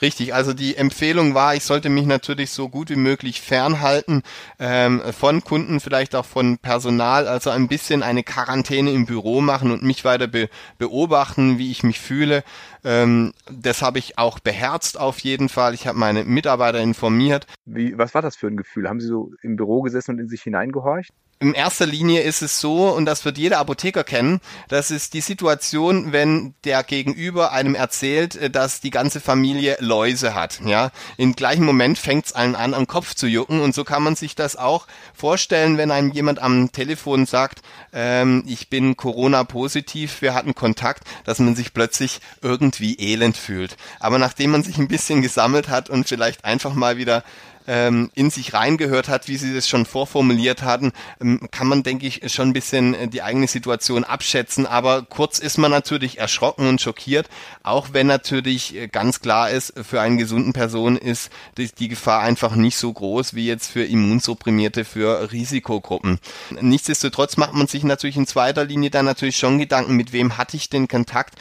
Richtig, 0.00 0.34
also 0.34 0.52
die 0.52 0.76
Empfehlung 0.76 1.34
war, 1.34 1.54
ich 1.54 1.64
sollte 1.64 1.88
mich 1.88 2.06
natürlich 2.06 2.50
so 2.50 2.68
gut 2.68 2.90
wie 2.90 2.96
möglich 2.96 3.40
fernhalten 3.40 4.22
ähm, 4.58 5.02
von 5.12 5.44
Kunden, 5.44 5.80
vielleicht 5.80 6.14
auch 6.14 6.24
von 6.24 6.58
Personal, 6.58 7.28
also 7.28 7.50
ein 7.50 7.68
bisschen 7.68 8.02
eine 8.02 8.22
Quarantäne 8.22 8.90
im 8.90 9.06
Büro 9.06 9.40
machen 9.40 9.70
und 9.70 9.82
mich 9.82 10.04
weiter 10.04 10.26
be 10.26 10.48
beobachten, 10.78 11.58
wie 11.58 11.70
ich 11.70 11.82
mich 11.82 12.00
fühle. 12.00 12.42
Ähm, 12.84 13.32
das 13.50 13.82
habe 13.82 13.98
ich 13.98 14.18
auch 14.18 14.38
beherzt 14.38 14.98
auf 14.98 15.20
jeden 15.20 15.48
Fall. 15.48 15.74
Ich 15.74 15.86
habe 15.86 15.98
meine 15.98 16.24
Mitarbeiter 16.24 16.80
informiert. 16.80 17.46
Wie, 17.64 17.96
was 17.96 18.14
war 18.14 18.22
das 18.22 18.36
für 18.36 18.48
ein 18.48 18.56
Gefühl? 18.56 18.88
Haben 18.88 19.00
Sie 19.00 19.06
so 19.06 19.30
im 19.42 19.56
Büro 19.56 19.82
gesessen 19.82 20.12
und 20.12 20.18
in 20.18 20.28
sich 20.28 20.42
hineingehorcht? 20.42 21.12
in 21.42 21.54
erster 21.54 21.86
Linie 21.86 22.22
ist 22.22 22.40
es 22.40 22.60
so, 22.60 22.88
und 22.88 23.04
das 23.04 23.24
wird 23.24 23.36
jeder 23.36 23.58
Apotheker 23.58 24.04
kennen, 24.04 24.40
das 24.68 24.90
ist 24.92 25.12
die 25.12 25.20
Situation, 25.20 26.12
wenn 26.12 26.54
der 26.64 26.84
Gegenüber 26.84 27.52
einem 27.52 27.74
erzählt, 27.74 28.36
äh, 28.36 28.48
dass 28.48 28.80
die 28.80 28.90
ganze 28.90 29.20
Familie 29.20 29.76
Läuse 29.80 30.34
hat. 30.34 30.60
Ja, 30.64 30.92
im 31.16 31.34
gleichen 31.34 31.64
Moment 31.64 31.98
fängt 31.98 32.26
es 32.26 32.32
allen 32.32 32.54
an, 32.54 32.74
am 32.74 32.86
Kopf 32.86 33.14
zu 33.14 33.26
jucken, 33.26 33.60
und 33.60 33.74
so 33.74 33.82
kann 33.82 34.04
man 34.04 34.14
sich 34.14 34.36
das 34.36 34.56
auch 34.56 34.86
vorstellen, 35.14 35.78
wenn 35.78 35.90
einem 35.90 36.12
jemand 36.12 36.40
am 36.40 36.70
Telefon 36.70 37.26
sagt, 37.26 37.60
ähm, 37.92 38.44
ich 38.46 38.70
bin 38.70 38.96
Corona-positiv, 38.96 40.22
wir 40.22 40.34
hatten 40.34 40.54
Kontakt, 40.54 41.02
dass 41.24 41.40
man 41.40 41.56
sich 41.56 41.74
plötzlich 41.74 42.20
irgendwie 42.40 42.71
elend 42.80 43.36
fühlt. 43.36 43.76
Aber 44.00 44.18
nachdem 44.18 44.50
man 44.50 44.62
sich 44.62 44.78
ein 44.78 44.88
bisschen 44.88 45.22
gesammelt 45.22 45.68
hat 45.68 45.90
und 45.90 46.08
vielleicht 46.08 46.44
einfach 46.44 46.74
mal 46.74 46.96
wieder 46.96 47.24
ähm, 47.66 48.10
in 48.14 48.30
sich 48.30 48.54
reingehört 48.54 49.08
hat, 49.08 49.28
wie 49.28 49.36
Sie 49.36 49.54
das 49.54 49.68
schon 49.68 49.86
vorformuliert 49.86 50.62
hatten, 50.62 50.92
ähm, 51.20 51.40
kann 51.50 51.66
man, 51.66 51.82
denke 51.82 52.06
ich, 52.06 52.22
schon 52.32 52.48
ein 52.48 52.52
bisschen 52.52 52.94
äh, 52.94 53.08
die 53.08 53.22
eigene 53.22 53.46
Situation 53.46 54.04
abschätzen. 54.04 54.66
Aber 54.66 55.02
kurz 55.02 55.38
ist 55.38 55.58
man 55.58 55.70
natürlich 55.70 56.18
erschrocken 56.18 56.68
und 56.68 56.80
schockiert, 56.80 57.28
auch 57.62 57.88
wenn 57.92 58.06
natürlich 58.06 58.76
äh, 58.76 58.88
ganz 58.88 59.20
klar 59.20 59.50
ist, 59.50 59.74
für 59.82 60.00
einen 60.00 60.18
gesunden 60.18 60.52
Person 60.52 60.96
ist 60.96 61.30
die, 61.56 61.70
die 61.72 61.88
Gefahr 61.88 62.20
einfach 62.20 62.54
nicht 62.54 62.76
so 62.76 62.92
groß 62.92 63.34
wie 63.34 63.46
jetzt 63.46 63.70
für 63.70 63.84
Immunsupprimierte, 63.84 64.84
für 64.84 65.32
Risikogruppen. 65.32 66.18
Nichtsdestotrotz 66.60 67.36
macht 67.36 67.54
man 67.54 67.66
sich 67.66 67.84
natürlich 67.84 68.16
in 68.16 68.26
zweiter 68.26 68.64
Linie 68.64 68.90
dann 68.90 69.04
natürlich 69.04 69.36
schon 69.36 69.58
Gedanken, 69.58 69.94
mit 69.94 70.12
wem 70.12 70.36
hatte 70.36 70.56
ich 70.56 70.68
den 70.68 70.88
Kontakt? 70.88 71.34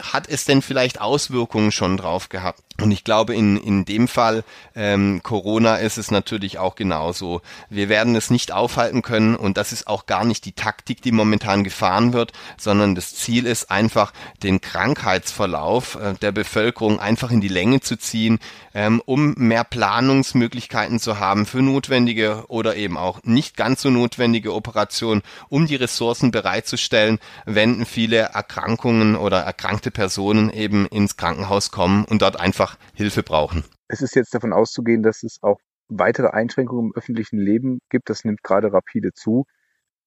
Hat 0.00 0.28
es 0.28 0.44
denn 0.44 0.62
vielleicht 0.62 1.00
Auswirkungen 1.00 1.72
schon 1.72 1.96
drauf 1.96 2.28
gehabt? 2.28 2.62
Und 2.80 2.90
ich 2.90 3.04
glaube, 3.04 3.34
in, 3.34 3.56
in 3.56 3.84
dem 3.84 4.08
Fall 4.08 4.44
ähm, 4.74 5.20
Corona 5.22 5.76
ist 5.76 5.98
es 5.98 6.10
natürlich 6.10 6.58
auch 6.58 6.74
genauso. 6.74 7.42
Wir 7.68 7.88
werden 7.88 8.14
es 8.16 8.30
nicht 8.30 8.52
aufhalten 8.52 9.02
können 9.02 9.36
und 9.36 9.56
das 9.56 9.72
ist 9.72 9.86
auch 9.86 10.06
gar 10.06 10.24
nicht 10.24 10.44
die 10.44 10.52
Taktik, 10.52 11.02
die 11.02 11.12
momentan 11.12 11.64
gefahren 11.64 12.12
wird, 12.12 12.32
sondern 12.56 12.94
das 12.94 13.14
Ziel 13.14 13.46
ist 13.46 13.70
einfach, 13.70 14.12
den 14.42 14.60
Krankheitsverlauf 14.60 15.96
äh, 15.96 16.14
der 16.20 16.32
Bevölkerung 16.32 17.00
einfach 17.00 17.30
in 17.30 17.40
die 17.40 17.48
Länge 17.48 17.80
zu 17.80 17.96
ziehen, 17.96 18.38
ähm, 18.74 19.02
um 19.04 19.34
mehr 19.36 19.64
Planungsmöglichkeiten 19.64 20.98
zu 20.98 21.18
haben 21.18 21.46
für 21.46 21.62
notwendige 21.62 22.44
oder 22.48 22.76
eben 22.76 22.96
auch 22.96 23.22
nicht 23.24 23.56
ganz 23.56 23.82
so 23.82 23.90
notwendige 23.90 24.54
Operationen, 24.54 25.22
um 25.48 25.66
die 25.66 25.76
Ressourcen 25.76 26.30
bereitzustellen, 26.30 27.18
wenn 27.44 27.84
viele 27.84 28.16
Erkrankungen 28.16 29.16
oder 29.16 29.40
erkrankte 29.40 29.90
Personen 29.90 30.50
eben 30.50 30.86
ins 30.86 31.16
Krankenhaus 31.16 31.70
kommen 31.70 32.04
und 32.04 32.22
dort 32.22 32.38
einfach 32.38 32.69
einfach 32.70 32.78
Hilfe 32.94 33.22
brauchen. 33.22 33.64
Es 33.88 34.02
ist 34.02 34.14
jetzt 34.14 34.34
davon 34.34 34.52
auszugehen, 34.52 35.02
dass 35.02 35.22
es 35.22 35.38
auch 35.42 35.58
weitere 35.88 36.28
Einschränkungen 36.28 36.86
im 36.90 36.96
öffentlichen 36.96 37.38
Leben 37.38 37.80
gibt. 37.88 38.08
Das 38.10 38.24
nimmt 38.24 38.42
gerade 38.42 38.72
rapide 38.72 39.12
zu. 39.12 39.44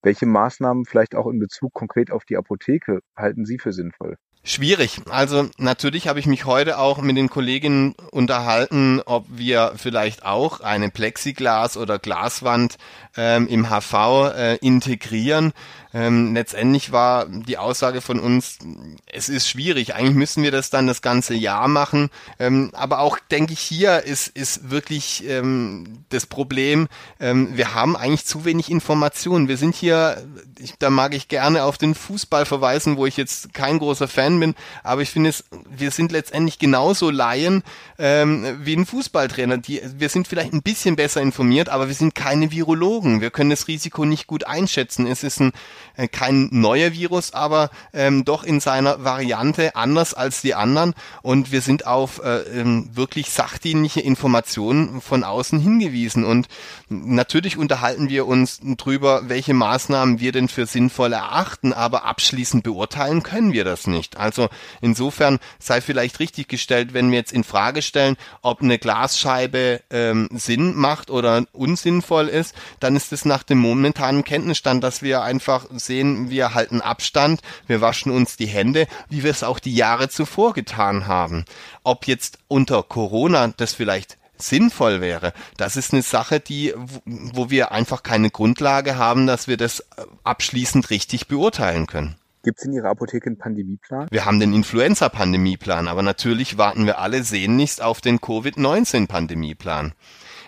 Welche 0.02 0.26
Maßnahmen 0.26 0.86
vielleicht 0.86 1.16
auch 1.16 1.28
in 1.28 1.40
Bezug 1.40 1.74
konkret 1.74 2.12
auf 2.12 2.26
die 2.26 2.38
Apotheke 2.38 3.00
halten 3.16 3.46
Sie 3.46 3.58
für 3.58 3.72
sinnvoll? 3.72 4.18
Schwierig. 4.46 5.00
Also 5.10 5.50
natürlich 5.58 6.10
habe 6.10 6.20
ich 6.20 6.26
mich 6.26 6.44
heute 6.44 6.78
auch 6.78 6.98
mit 6.98 7.16
den 7.16 7.30
Kolleginnen 7.30 7.96
unterhalten, 8.12 9.02
ob 9.06 9.26
wir 9.30 9.72
vielleicht 9.78 10.26
auch 10.26 10.60
eine 10.60 10.90
Plexiglas- 10.90 11.78
oder 11.78 11.98
Glaswand 11.98 12.78
ähm, 13.16 13.48
im 13.48 13.70
HV 13.70 13.94
äh, 14.36 14.56
integrieren. 14.58 15.54
Ähm, 15.94 16.34
letztendlich 16.34 16.92
war 16.92 17.28
die 17.28 17.60
Aussage 17.60 18.02
von 18.02 18.20
uns, 18.20 18.58
es 19.06 19.30
ist 19.30 19.48
schwierig. 19.48 19.94
Eigentlich 19.94 20.16
müssen 20.16 20.42
wir 20.42 20.52
das 20.52 20.72
dann 20.72 20.88
das 20.88 21.04
ganze 21.04 21.36
Jahr 21.36 21.68
machen. 21.68 22.10
Ähm, 22.40 22.72
aber 22.74 23.00
auch, 23.00 23.20
denke 23.32 23.54
ich, 23.54 23.60
hier 23.60 24.04
ist, 24.04 24.28
ist 24.28 24.72
wirklich 24.72 25.24
ähm, 25.28 26.04
das 26.10 26.26
Problem, 26.26 26.88
ähm, 27.20 27.56
wir 27.56 27.76
haben 27.76 27.96
eigentlich 27.96 28.26
zu 28.26 28.44
wenig 28.44 28.72
Informationen. 28.72 29.48
Wir 29.48 29.58
sind 29.58 29.76
hier, 29.76 30.26
ich, 30.58 30.74
da 30.80 30.90
mag 30.90 31.14
ich 31.14 31.28
gerne 31.28 31.64
auf 31.64 31.78
den 31.78 31.94
Fußball 31.94 32.46
verweisen, 32.46 32.98
wo 32.98 33.06
ich 33.06 33.18
jetzt 33.18 33.54
kein 33.54 33.78
großer 33.78 34.08
Fan 34.08 34.33
bin, 34.40 34.56
aber 34.84 35.02
ich 35.02 35.10
finde 35.10 35.30
es, 35.30 35.44
wir 35.70 35.92
sind 35.92 36.12
letztendlich 36.12 36.60
genauso 36.60 37.10
Laien 37.10 37.64
ähm, 37.98 38.60
wie 38.64 38.76
ein 38.76 38.86
Fußballtrainer. 38.86 39.58
Die, 39.58 39.82
wir 39.98 40.10
sind 40.10 40.28
vielleicht 40.28 40.54
ein 40.54 40.62
bisschen 40.62 40.96
besser 40.96 41.22
informiert, 41.22 41.70
aber 41.70 41.88
wir 41.88 41.96
sind 41.96 42.16
keine 42.16 42.52
Virologen. 42.52 43.22
Wir 43.22 43.32
können 43.32 43.50
das 43.50 43.68
Risiko 43.68 44.06
nicht 44.06 44.28
gut 44.28 44.46
einschätzen. 44.46 45.08
Es 45.08 45.24
ist 45.24 45.40
ein 45.40 45.52
äh, 45.96 46.08
kein 46.08 46.50
neuer 46.52 46.94
Virus, 46.94 47.34
aber 47.34 47.70
ähm, 47.94 48.26
doch 48.26 48.44
in 48.44 48.60
seiner 48.60 49.04
Variante 49.04 49.76
anders 49.76 50.14
als 50.14 50.42
die 50.42 50.56
anderen. 50.56 50.94
Und 51.22 51.52
wir 51.52 51.62
sind 51.62 51.86
auf 51.86 52.22
äh, 52.24 52.40
ähm, 52.60 52.90
wirklich 52.94 53.32
sachdienliche 53.32 54.02
Informationen 54.02 55.02
von 55.02 55.24
außen 55.24 55.60
hingewiesen. 55.60 56.24
Und 56.24 56.48
natürlich 56.90 57.58
unterhalten 57.58 58.10
wir 58.10 58.28
uns 58.28 58.60
drüber, 58.78 59.24
welche 59.30 59.54
Maßnahmen 59.54 60.20
wir 60.20 60.32
denn 60.32 60.48
für 60.48 60.66
sinnvoll 60.66 61.14
erachten, 61.14 61.74
aber 61.74 62.06
abschließend 62.06 62.64
beurteilen 62.64 63.24
können 63.24 63.54
wir 63.54 63.64
das 63.64 63.88
nicht. 63.88 64.18
Also 64.24 64.48
insofern 64.80 65.40
sei 65.60 65.82
vielleicht 65.82 66.20
richtig 66.20 66.48
gestellt, 66.48 66.94
wenn 66.94 67.12
wir 67.12 67.18
jetzt 67.18 67.34
in 67.34 67.44
Frage 67.44 67.82
stellen, 67.82 68.16
ob 68.42 68.62
eine 68.62 68.80
Glasscheibe 68.80 69.82
ähm, 69.90 70.30
Sinn 70.32 70.76
macht 70.76 71.12
oder 71.12 71.46
unsinnvoll 71.52 72.30
ist, 72.30 72.56
dann 72.80 72.96
ist 72.96 73.12
es 73.12 73.26
nach 73.26 73.44
dem 73.44 73.58
momentanen 73.58 74.24
Kenntnisstand, 74.24 74.82
dass 74.82 75.02
wir 75.02 75.24
einfach 75.24 75.66
sehen, 75.72 76.30
wir 76.30 76.54
halten 76.54 76.80
Abstand, 76.80 77.42
wir 77.68 77.82
waschen 77.82 78.14
uns 78.14 78.38
die 78.38 78.48
Hände, 78.48 78.88
wie 79.10 79.24
wir 79.24 79.32
es 79.32 79.44
auch 79.44 79.60
die 79.60 79.76
Jahre 79.76 80.08
zuvor 80.08 80.54
getan 80.54 81.06
haben. 81.06 81.44
Ob 81.84 82.08
jetzt 82.08 82.40
unter 82.48 82.82
Corona 82.82 83.50
das 83.58 83.74
vielleicht 83.74 84.18
sinnvoll 84.38 85.02
wäre, 85.02 85.34
das 85.58 85.76
ist 85.76 85.92
eine 85.92 86.02
Sache, 86.02 86.40
die, 86.40 86.74
wo 87.06 87.50
wir 87.50 87.74
einfach 87.74 88.04
keine 88.04 88.30
Grundlage 88.30 88.98
haben, 88.98 89.28
dass 89.28 89.50
wir 89.50 89.58
das 89.58 89.84
abschließend 90.24 90.90
richtig 90.90 91.28
beurteilen 91.28 91.88
können. 91.88 92.16
Gibt 92.44 92.60
es 92.60 92.66
in 92.66 92.74
Ihrer 92.74 92.90
Apotheke 92.90 93.28
einen 93.28 93.38
Pandemieplan? 93.38 94.08
Wir 94.12 94.26
haben 94.26 94.42
den 94.42 94.54
Influenza-Pandemieplan, 94.54 95.88
aber 95.88 96.02
natürlich 96.02 96.58
warten 96.58 96.86
wir 96.86 97.00
alle 97.00 97.24
sehnlichst 97.24 97.82
auf 97.82 98.02
den 98.02 98.20
Covid-19-Pandemieplan. 98.20 99.94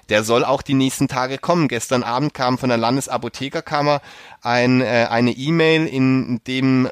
Der 0.10 0.24
soll 0.24 0.44
auch 0.44 0.62
die 0.62 0.74
nächsten 0.74 1.08
Tage 1.08 1.38
kommen. 1.38 1.70
Gestern 1.70 2.04
Abend 2.04 2.34
kam 2.34 2.58
von 2.58 2.68
der 2.68 2.78
Landesapothekerkammer 2.78 4.02
ein, 4.42 4.82
äh, 4.82 5.08
eine 5.10 5.32
E-Mail, 5.32 5.88
in 5.88 6.42
dem 6.46 6.90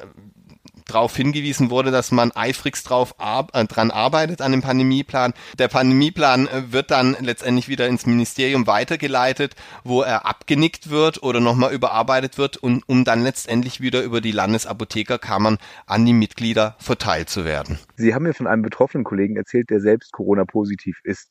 darauf 0.86 1.16
hingewiesen 1.16 1.70
wurde, 1.70 1.90
dass 1.90 2.12
man 2.12 2.32
eifrigst 2.32 2.88
drauf 2.88 3.14
ar 3.18 3.48
äh, 3.52 3.64
dran 3.64 3.90
arbeitet 3.90 4.40
an 4.40 4.52
dem 4.52 4.62
Pandemieplan. 4.62 5.34
Der 5.58 5.68
Pandemieplan 5.68 6.46
äh, 6.46 6.72
wird 6.72 6.90
dann 6.90 7.16
letztendlich 7.20 7.68
wieder 7.68 7.88
ins 7.88 8.06
Ministerium 8.06 8.66
weitergeleitet, 8.66 9.54
wo 9.82 10.02
er 10.02 10.26
abgenickt 10.26 10.90
wird 10.90 11.22
oder 11.22 11.40
nochmal 11.40 11.72
überarbeitet 11.72 12.38
wird, 12.38 12.56
und, 12.56 12.82
um 12.86 13.04
dann 13.04 13.22
letztendlich 13.22 13.80
wieder 13.80 14.02
über 14.02 14.20
die 14.20 14.32
Landesapothekerkammern 14.32 15.58
an 15.86 16.04
die 16.04 16.12
Mitglieder 16.12 16.76
verteilt 16.78 17.28
zu 17.28 17.44
werden. 17.44 17.78
Sie 17.96 18.14
haben 18.14 18.24
mir 18.24 18.34
von 18.34 18.46
einem 18.46 18.62
betroffenen 18.62 19.04
Kollegen 19.04 19.36
erzählt, 19.36 19.70
der 19.70 19.80
selbst 19.80 20.12
Corona-positiv 20.12 21.00
ist. 21.04 21.30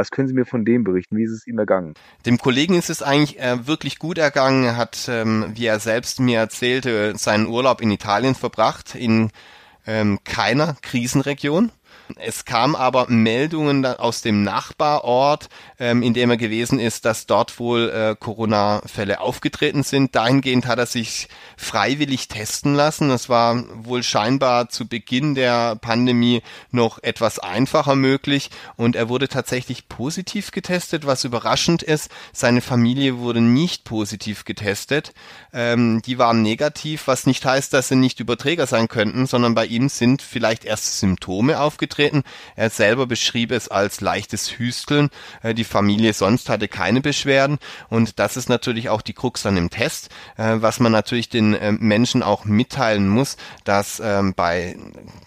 Was 0.00 0.10
können 0.10 0.28
Sie 0.28 0.32
mir 0.32 0.46
von 0.46 0.64
dem 0.64 0.82
berichten? 0.82 1.18
Wie 1.18 1.24
ist 1.24 1.32
es 1.32 1.46
ihm 1.46 1.58
ergangen? 1.58 1.92
Dem 2.24 2.38
Kollegen 2.38 2.72
ist 2.72 2.88
es 2.88 3.02
eigentlich 3.02 3.38
äh, 3.38 3.66
wirklich 3.66 3.98
gut 3.98 4.16
ergangen. 4.16 4.64
Er 4.64 4.78
hat, 4.78 5.10
ähm, 5.10 5.52
wie 5.52 5.66
er 5.66 5.78
selbst 5.78 6.20
mir 6.20 6.38
erzählte, 6.38 7.18
seinen 7.18 7.46
Urlaub 7.46 7.82
in 7.82 7.90
Italien 7.90 8.34
verbracht, 8.34 8.94
in 8.94 9.30
ähm, 9.86 10.18
keiner 10.24 10.78
Krisenregion. 10.80 11.70
Es 12.18 12.44
kam 12.44 12.74
aber 12.74 13.06
Meldungen 13.08 13.86
aus 13.86 14.22
dem 14.22 14.42
Nachbarort, 14.42 15.48
ähm, 15.78 16.02
in 16.02 16.14
dem 16.14 16.30
er 16.30 16.36
gewesen 16.36 16.78
ist, 16.78 17.04
dass 17.04 17.26
dort 17.26 17.58
wohl 17.58 17.90
äh, 17.90 18.16
Corona-Fälle 18.18 19.20
aufgetreten 19.20 19.82
sind. 19.82 20.14
Dahingehend 20.14 20.66
hat 20.66 20.78
er 20.78 20.86
sich 20.86 21.28
freiwillig 21.56 22.28
testen 22.28 22.74
lassen. 22.74 23.08
Das 23.08 23.28
war 23.28 23.62
wohl 23.84 24.02
scheinbar 24.02 24.68
zu 24.68 24.88
Beginn 24.88 25.34
der 25.34 25.76
Pandemie 25.76 26.42
noch 26.70 27.02
etwas 27.02 27.38
einfacher 27.38 27.94
möglich 27.94 28.50
und 28.76 28.96
er 28.96 29.08
wurde 29.08 29.28
tatsächlich 29.28 29.88
positiv 29.88 30.50
getestet, 30.50 31.06
was 31.06 31.24
überraschend 31.24 31.82
ist. 31.82 32.10
Seine 32.32 32.60
Familie 32.60 33.18
wurde 33.18 33.40
nicht 33.40 33.84
positiv 33.84 34.44
getestet. 34.44 35.12
Ähm, 35.52 36.02
die 36.02 36.18
waren 36.18 36.42
negativ, 36.42 37.06
was 37.06 37.26
nicht 37.26 37.44
heißt, 37.44 37.72
dass 37.72 37.88
sie 37.88 37.96
nicht 37.96 38.20
Überträger 38.20 38.66
sein 38.66 38.88
könnten, 38.88 39.26
sondern 39.26 39.54
bei 39.54 39.66
ihm 39.66 39.88
sind 39.88 40.22
vielleicht 40.22 40.64
erst 40.64 40.98
Symptome 40.98 41.60
aufgetreten 41.60 41.99
aufgetreten. 42.00 42.22
Er 42.56 42.70
selber 42.70 43.06
beschrieb 43.06 43.52
es 43.52 43.68
als 43.68 44.00
leichtes 44.00 44.58
Hüsteln. 44.58 45.10
Äh, 45.42 45.54
die 45.54 45.64
Familie 45.64 46.12
sonst 46.12 46.48
hatte 46.48 46.68
keine 46.68 47.00
Beschwerden 47.00 47.58
und 47.88 48.18
das 48.18 48.36
ist 48.36 48.48
natürlich 48.48 48.88
auch 48.88 49.02
die 49.02 49.12
Krux 49.12 49.44
an 49.46 49.54
dem 49.54 49.70
Test, 49.70 50.08
äh, 50.36 50.56
was 50.56 50.80
man 50.80 50.92
natürlich 50.92 51.28
den 51.28 51.54
äh, 51.54 51.72
Menschen 51.72 52.22
auch 52.22 52.44
mitteilen 52.44 53.08
muss, 53.08 53.36
dass 53.64 54.00
ähm, 54.00 54.34
bei 54.34 54.76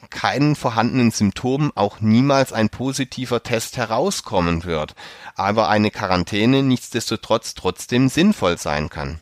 keinen 0.09 0.55
vorhandenen 0.55 1.11
Symptomen 1.11 1.71
auch 1.75 1.99
niemals 1.99 2.53
ein 2.53 2.69
positiver 2.69 3.41
Test 3.41 3.77
herauskommen 3.77 4.63
wird, 4.63 4.93
aber 5.35 5.69
eine 5.69 5.89
Quarantäne 5.89 6.61
nichtsdestotrotz 6.61 7.55
trotzdem 7.55 8.09
sinnvoll 8.09 8.57
sein 8.59 8.89
kann. 8.89 9.21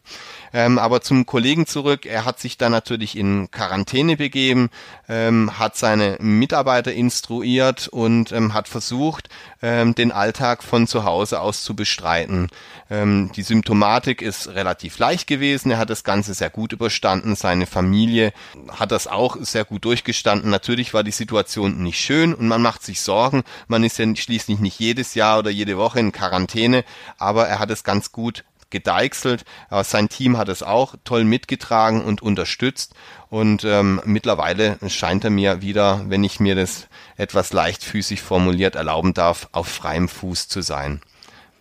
Ähm, 0.54 0.78
aber 0.78 1.02
zum 1.02 1.26
Kollegen 1.26 1.66
zurück, 1.66 2.06
er 2.06 2.26
hat 2.26 2.40
sich 2.40 2.58
dann 2.58 2.72
natürlich 2.72 3.18
in 3.18 3.50
Quarantäne 3.52 4.18
begeben, 4.18 4.70
ähm, 5.08 5.58
hat 5.58 5.78
seine 5.78 6.18
Mitarbeiter 6.20 6.94
instruiert 6.94 7.88
und 7.88 8.32
ähm, 8.32 8.54
hat 8.54 8.68
versucht, 8.68 9.30
ähm, 9.62 9.96
den 9.96 10.12
Alltag 10.12 10.64
von 10.64 10.88
zu 10.88 11.06
Hause 11.06 11.40
aus 11.40 11.64
zu 11.64 11.76
bestreiten. 11.76 12.50
Ähm, 12.90 13.32
die 13.36 13.44
Symptomatik 13.44 14.22
ist 14.22 14.50
relativ 14.50 15.00
leicht 15.00 15.28
gewesen, 15.28 15.72
er 15.72 15.78
hat 15.78 15.90
das 15.90 16.04
Ganze 16.04 16.34
sehr 16.34 16.50
gut 16.50 16.74
überstanden, 16.74 17.36
seine 17.36 17.66
Familie 17.66 18.34
hat 18.70 18.92
das 18.92 19.08
auch 19.08 19.38
sehr 19.40 19.66
gut 19.66 19.86
durchgestanden. 19.86 20.50
Natürlich 20.50 20.94
war 20.94 21.04
die 21.04 21.12
Situation 21.12 21.82
nicht 21.82 22.00
schön 22.00 22.34
und 22.34 22.48
man 22.48 22.62
macht 22.62 22.84
sich 22.84 23.02
Sorgen. 23.02 23.44
Man 23.68 23.84
ist 23.84 23.98
ja 23.98 24.16
schließlich 24.16 24.60
nicht 24.60 24.80
jedes 24.80 25.16
Jahr 25.16 25.40
oder 25.40 25.50
jede 25.50 25.78
Woche 25.78 26.00
in 26.00 26.12
Quarantäne, 26.12 26.84
aber 27.18 27.48
er 27.48 27.60
hat 27.60 27.70
es 27.70 27.84
ganz 27.84 28.12
gut 28.12 28.44
gedeichselt. 28.72 29.46
Aber 29.70 29.84
sein 29.84 30.10
Team 30.10 30.38
hat 30.38 30.50
es 30.50 30.64
auch 30.64 30.96
toll 31.04 31.24
mitgetragen 31.24 32.04
und 32.04 32.22
unterstützt. 32.22 32.96
Und 33.30 33.64
ähm, 33.64 34.02
mittlerweile 34.06 34.78
scheint 34.90 35.24
er 35.24 35.30
mir 35.30 35.62
wieder, 35.62 36.04
wenn 36.08 36.24
ich 36.24 36.40
mir 36.40 36.56
das 36.56 36.88
etwas 37.18 37.54
leichtfüßig 37.54 38.22
formuliert 38.22 38.76
erlauben 38.76 39.14
darf, 39.14 39.48
auf 39.52 39.68
freiem 39.68 40.10
Fuß 40.10 40.48
zu 40.48 40.62
sein. 40.62 41.02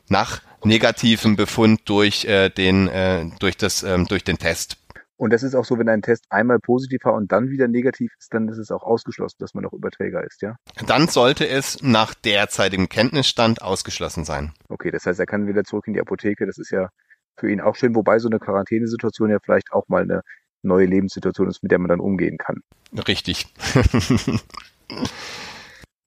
Nach 0.08 0.40
negativem 0.64 1.36
Befund 1.36 1.82
durch 1.84 2.24
äh, 2.24 2.50
den 2.50 2.88
äh, 2.88 3.26
durch 3.38 3.56
das 3.56 3.82
ähm, 3.82 4.06
durch 4.06 4.24
den 4.24 4.38
Test. 4.38 4.76
Und 5.20 5.34
das 5.34 5.42
ist 5.42 5.54
auch 5.54 5.66
so, 5.66 5.78
wenn 5.78 5.90
ein 5.90 6.00
Test 6.00 6.24
einmal 6.30 6.58
positiv 6.60 7.04
war 7.04 7.12
und 7.12 7.30
dann 7.30 7.50
wieder 7.50 7.68
negativ 7.68 8.10
ist, 8.18 8.32
dann 8.32 8.48
ist 8.48 8.56
es 8.56 8.70
auch 8.70 8.82
ausgeschlossen, 8.82 9.36
dass 9.38 9.52
man 9.52 9.62
noch 9.64 9.74
Überträger 9.74 10.24
ist, 10.24 10.40
ja? 10.40 10.56
Dann 10.86 11.08
sollte 11.08 11.46
es 11.46 11.82
nach 11.82 12.14
derzeitigem 12.14 12.88
Kenntnisstand 12.88 13.60
ausgeschlossen 13.60 14.24
sein. 14.24 14.54
Okay, 14.70 14.90
das 14.90 15.04
heißt, 15.04 15.20
er 15.20 15.26
kann 15.26 15.46
wieder 15.46 15.62
zurück 15.64 15.86
in 15.88 15.92
die 15.92 16.00
Apotheke. 16.00 16.46
Das 16.46 16.56
ist 16.56 16.70
ja 16.70 16.88
für 17.36 17.52
ihn 17.52 17.60
auch 17.60 17.76
schön, 17.76 17.94
wobei 17.94 18.18
so 18.18 18.30
eine 18.30 18.38
Quarantänesituation 18.38 19.28
ja 19.28 19.36
vielleicht 19.44 19.72
auch 19.72 19.88
mal 19.88 20.04
eine 20.04 20.22
neue 20.62 20.86
Lebenssituation 20.86 21.48
ist, 21.48 21.62
mit 21.62 21.70
der 21.70 21.80
man 21.80 21.90
dann 21.90 22.00
umgehen 22.00 22.38
kann. 22.38 22.62
Richtig. 23.06 23.52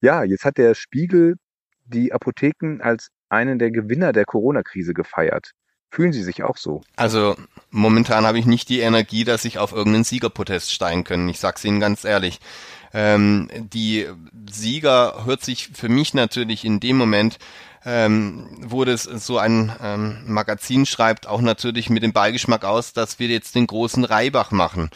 ja, 0.01 0.23
jetzt 0.23 0.43
hat 0.43 0.57
der 0.57 0.73
Spiegel 0.73 1.35
die 1.85 2.13
Apotheken 2.13 2.81
als 2.81 3.09
einen 3.29 3.59
der 3.59 3.69
Gewinner 3.69 4.11
der 4.11 4.25
Corona-Krise 4.25 4.95
gefeiert. 4.95 5.51
Fühlen 5.93 6.11
Sie 6.11 6.23
sich 6.23 6.41
auch 6.41 6.57
so? 6.57 6.81
Also 6.95 7.35
momentan 7.69 8.25
habe 8.25 8.39
ich 8.39 8.47
nicht 8.47 8.67
die 8.67 8.79
Energie, 8.79 9.25
dass 9.25 9.45
ich 9.45 9.59
auf 9.59 9.73
irgendeinen 9.73 10.03
Siegerprotest 10.03 10.73
steigen 10.73 11.03
können. 11.03 11.29
Ich 11.29 11.39
sag's 11.39 11.63
Ihnen 11.63 11.79
ganz 11.79 12.03
ehrlich. 12.03 12.39
Ähm, 12.95 13.47
die 13.53 14.07
Sieger 14.51 15.23
hört 15.25 15.43
sich 15.43 15.69
für 15.71 15.89
mich 15.89 16.15
natürlich 16.15 16.65
in 16.65 16.79
dem 16.79 16.97
Moment 16.97 17.37
ähm, 17.85 18.47
wo 18.61 18.85
das 18.85 19.03
so 19.03 19.37
ein 19.37 19.71
ähm, 19.81 20.23
Magazin 20.25 20.85
schreibt, 20.85 21.27
auch 21.27 21.41
natürlich 21.41 21.89
mit 21.89 22.03
dem 22.03 22.13
Beigeschmack 22.13 22.63
aus, 22.63 22.93
dass 22.93 23.19
wir 23.19 23.27
jetzt 23.27 23.55
den 23.55 23.67
großen 23.67 24.05
Reibach 24.05 24.51
machen. 24.51 24.89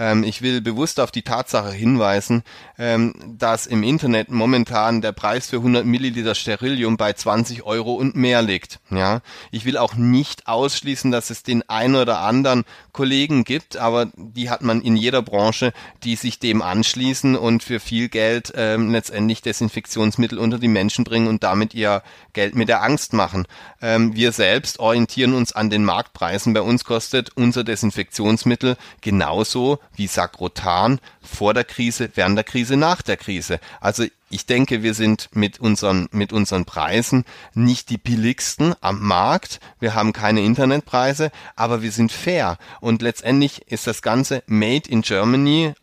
Ähm, 0.00 0.24
ich 0.24 0.40
will 0.40 0.62
bewusst 0.62 0.98
auf 0.98 1.10
die 1.10 1.20
Tatsache 1.20 1.70
hinweisen, 1.70 2.42
ähm, 2.78 3.12
dass 3.36 3.66
im 3.66 3.82
Internet 3.82 4.30
momentan 4.30 5.02
der 5.02 5.12
Preis 5.12 5.50
für 5.50 5.56
100 5.56 5.84
Milliliter 5.84 6.34
Sterilium 6.34 6.96
bei 6.96 7.12
20 7.12 7.64
Euro 7.64 7.92
und 7.92 8.16
mehr 8.16 8.40
liegt. 8.40 8.80
Ja, 8.88 9.20
ich 9.50 9.66
will 9.66 9.76
auch 9.76 9.94
nicht 9.94 10.48
ausschließen, 10.48 11.10
dass 11.10 11.28
es 11.28 11.42
den 11.42 11.68
einen 11.68 11.96
oder 11.96 12.20
anderen 12.20 12.64
Kollegen 12.92 13.44
gibt, 13.44 13.76
aber 13.76 14.10
die 14.16 14.48
hat 14.48 14.62
man 14.62 14.80
in 14.80 14.96
jeder 14.96 15.20
Branche, 15.20 15.74
die 16.02 16.16
sich 16.16 16.38
dem 16.38 16.62
anschließen 16.62 17.36
und 17.36 17.62
für 17.62 17.78
viel 17.78 18.08
Geld 18.08 18.54
ähm, 18.56 18.90
letztendlich 18.90 19.42
Desinfektionsmittel 19.42 20.38
unter 20.38 20.58
die 20.58 20.68
Menschen 20.68 21.04
bringen 21.04 21.28
und 21.28 21.42
damit 21.42 21.74
ihr 21.74 22.02
Geld 22.32 22.54
mit 22.54 22.70
der 22.70 22.82
Angst 22.82 23.12
machen. 23.12 23.46
Ähm, 23.82 24.14
wir 24.16 24.32
selbst 24.32 24.78
orientieren 24.78 25.34
uns 25.34 25.52
an 25.52 25.68
den 25.68 25.84
Marktpreisen. 25.84 26.54
Bei 26.54 26.62
uns 26.62 26.84
kostet 26.84 27.36
unser 27.36 27.64
Desinfektionsmittel 27.64 28.78
genauso 29.02 29.78
wie 29.94 30.06
Sacrotan 30.06 31.00
vor 31.20 31.54
der 31.54 31.64
Krise, 31.64 32.10
während 32.14 32.36
der 32.36 32.44
Krise, 32.44 32.76
nach 32.76 33.02
der 33.02 33.16
Krise. 33.16 33.60
Also 33.80 34.04
ich 34.30 34.46
denke, 34.46 34.82
wir 34.82 34.94
sind 34.94 35.28
mit 35.32 35.60
unseren, 35.60 36.08
mit 36.12 36.32
unseren 36.32 36.64
Preisen 36.64 37.24
nicht 37.54 37.90
die 37.90 37.98
billigsten 37.98 38.74
am 38.80 39.02
Markt. 39.02 39.60
Wir 39.80 39.94
haben 39.94 40.12
keine 40.12 40.40
Internetpreise, 40.42 41.32
aber 41.56 41.82
wir 41.82 41.90
sind 41.90 42.12
fair. 42.12 42.56
Und 42.80 43.02
letztendlich 43.02 43.70
ist 43.70 43.86
das 43.86 44.02
Ganze 44.02 44.42
made 44.46 44.88
in 44.88 45.02
Germany 45.02 45.74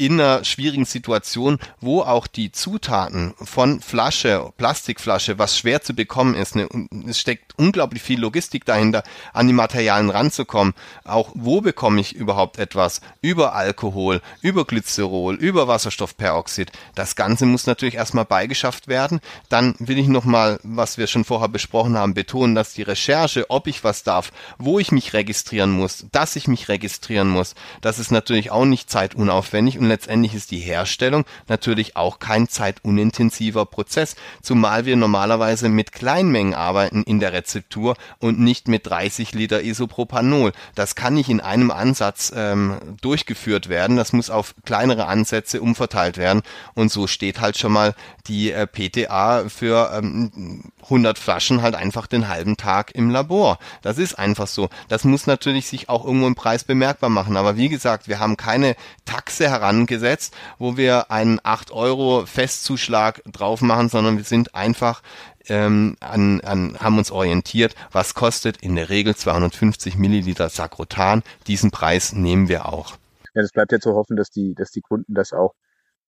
in 0.00 0.18
einer 0.18 0.44
schwierigen 0.44 0.86
Situation, 0.86 1.58
wo 1.78 2.00
auch 2.00 2.26
die 2.26 2.52
Zutaten 2.52 3.34
von 3.36 3.80
Flasche, 3.80 4.50
Plastikflasche, 4.56 5.38
was 5.38 5.58
schwer 5.58 5.82
zu 5.82 5.94
bekommen 5.94 6.34
ist, 6.34 6.56
ne, 6.56 6.66
es 7.06 7.20
steckt 7.20 7.52
unglaublich 7.58 8.02
viel 8.02 8.18
Logistik 8.18 8.64
dahinter, 8.64 9.02
an 9.34 9.46
die 9.46 9.52
Materialien 9.52 10.08
ranzukommen. 10.08 10.72
Auch 11.04 11.32
wo 11.34 11.60
bekomme 11.60 12.00
ich 12.00 12.14
überhaupt 12.14 12.58
etwas? 12.58 13.02
Über 13.20 13.54
Alkohol, 13.54 14.22
über 14.40 14.64
Glycerol, 14.64 15.34
über 15.34 15.68
Wasserstoffperoxid. 15.68 16.72
Das 16.94 17.14
Ganze 17.14 17.44
muss 17.44 17.66
natürlich 17.66 17.96
erstmal 17.96 18.24
beigeschafft 18.24 18.88
werden. 18.88 19.20
Dann 19.50 19.74
will 19.80 19.98
ich 19.98 20.08
nochmal, 20.08 20.60
was 20.62 20.96
wir 20.96 21.08
schon 21.08 21.24
vorher 21.26 21.50
besprochen 21.50 21.98
haben, 21.98 22.14
betonen, 22.14 22.54
dass 22.54 22.72
die 22.72 22.82
Recherche, 22.82 23.50
ob 23.50 23.66
ich 23.66 23.84
was 23.84 24.02
darf, 24.02 24.32
wo 24.56 24.78
ich 24.78 24.92
mich 24.92 25.12
registrieren 25.12 25.70
muss, 25.70 26.06
dass 26.10 26.36
ich 26.36 26.48
mich 26.48 26.70
registrieren 26.70 27.28
muss, 27.28 27.54
das 27.82 27.98
ist 27.98 28.10
natürlich 28.10 28.50
auch 28.50 28.64
nicht 28.64 28.88
zeitunaufwendig 28.88 29.78
und 29.78 29.89
letztendlich 29.90 30.34
ist 30.34 30.50
die 30.50 30.58
Herstellung 30.58 31.24
natürlich 31.48 31.96
auch 31.96 32.18
kein 32.18 32.48
zeitunintensiver 32.48 33.66
Prozess, 33.66 34.16
zumal 34.42 34.86
wir 34.86 34.96
normalerweise 34.96 35.68
mit 35.68 35.92
Kleinmengen 35.92 36.54
arbeiten 36.54 37.02
in 37.02 37.20
der 37.20 37.32
Rezeptur 37.32 37.96
und 38.18 38.40
nicht 38.40 38.68
mit 38.68 38.86
30 38.86 39.34
Liter 39.34 39.62
Isopropanol. 39.62 40.52
Das 40.74 40.94
kann 40.94 41.14
nicht 41.14 41.28
in 41.28 41.40
einem 41.40 41.70
Ansatz 41.70 42.32
ähm, 42.34 42.78
durchgeführt 43.02 43.68
werden, 43.68 43.96
das 43.96 44.12
muss 44.12 44.30
auf 44.30 44.54
kleinere 44.64 45.06
Ansätze 45.06 45.60
umverteilt 45.60 46.16
werden 46.16 46.42
und 46.74 46.90
so 46.90 47.06
steht 47.06 47.40
halt 47.40 47.58
schon 47.58 47.72
mal 47.72 47.94
die 48.26 48.52
äh, 48.52 48.66
PTA 48.66 49.48
für 49.48 49.90
ähm, 49.92 50.62
100 50.84 51.18
Flaschen 51.18 51.62
halt 51.62 51.74
einfach 51.74 52.06
den 52.06 52.28
halben 52.28 52.56
Tag 52.56 52.94
im 52.94 53.10
Labor. 53.10 53.58
Das 53.82 53.98
ist 53.98 54.18
einfach 54.18 54.46
so. 54.46 54.68
Das 54.88 55.04
muss 55.04 55.26
natürlich 55.26 55.66
sich 55.66 55.88
auch 55.88 56.04
irgendwo 56.04 56.26
im 56.26 56.34
Preis 56.34 56.64
bemerkbar 56.64 57.10
machen. 57.10 57.36
Aber 57.36 57.56
wie 57.56 57.68
gesagt, 57.68 58.08
wir 58.08 58.18
haben 58.18 58.36
keine 58.36 58.76
Taxe 59.04 59.50
herangesetzt, 59.80 60.34
wo 60.58 60.76
wir 60.76 61.10
einen 61.10 61.40
8 61.42 61.72
Euro 61.72 62.26
Festzuschlag 62.26 63.22
drauf 63.24 63.62
machen, 63.62 63.88
sondern 63.88 64.16
wir 64.16 64.24
sind 64.24 64.54
einfach 64.54 65.02
ähm, 65.48 65.96
an, 66.00 66.40
an, 66.42 66.78
haben 66.78 66.98
uns 66.98 67.10
orientiert, 67.10 67.74
was 67.90 68.14
kostet 68.14 68.58
in 68.58 68.76
der 68.76 68.88
Regel 68.90 69.16
250 69.16 69.96
Milliliter 69.96 70.48
Sakrotan. 70.48 71.22
Diesen 71.46 71.70
Preis 71.70 72.12
nehmen 72.12 72.48
wir 72.48 72.66
auch. 72.66 72.92
Ja, 73.34 73.42
das 73.42 73.52
bleibt 73.52 73.72
ja 73.72 73.78
zu 73.78 73.94
hoffen, 73.94 74.16
dass 74.16 74.30
die, 74.30 74.54
dass 74.54 74.70
die 74.70 74.82
Kunden 74.82 75.14
das 75.14 75.32
auch 75.32 75.54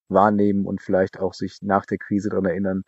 wahrnehmen 0.09 0.65
und 0.65 0.81
vielleicht 0.81 1.19
auch 1.19 1.33
sich 1.33 1.57
nach 1.61 1.85
der 1.85 1.97
Krise 1.97 2.29
daran 2.29 2.45
erinnern, 2.45 2.83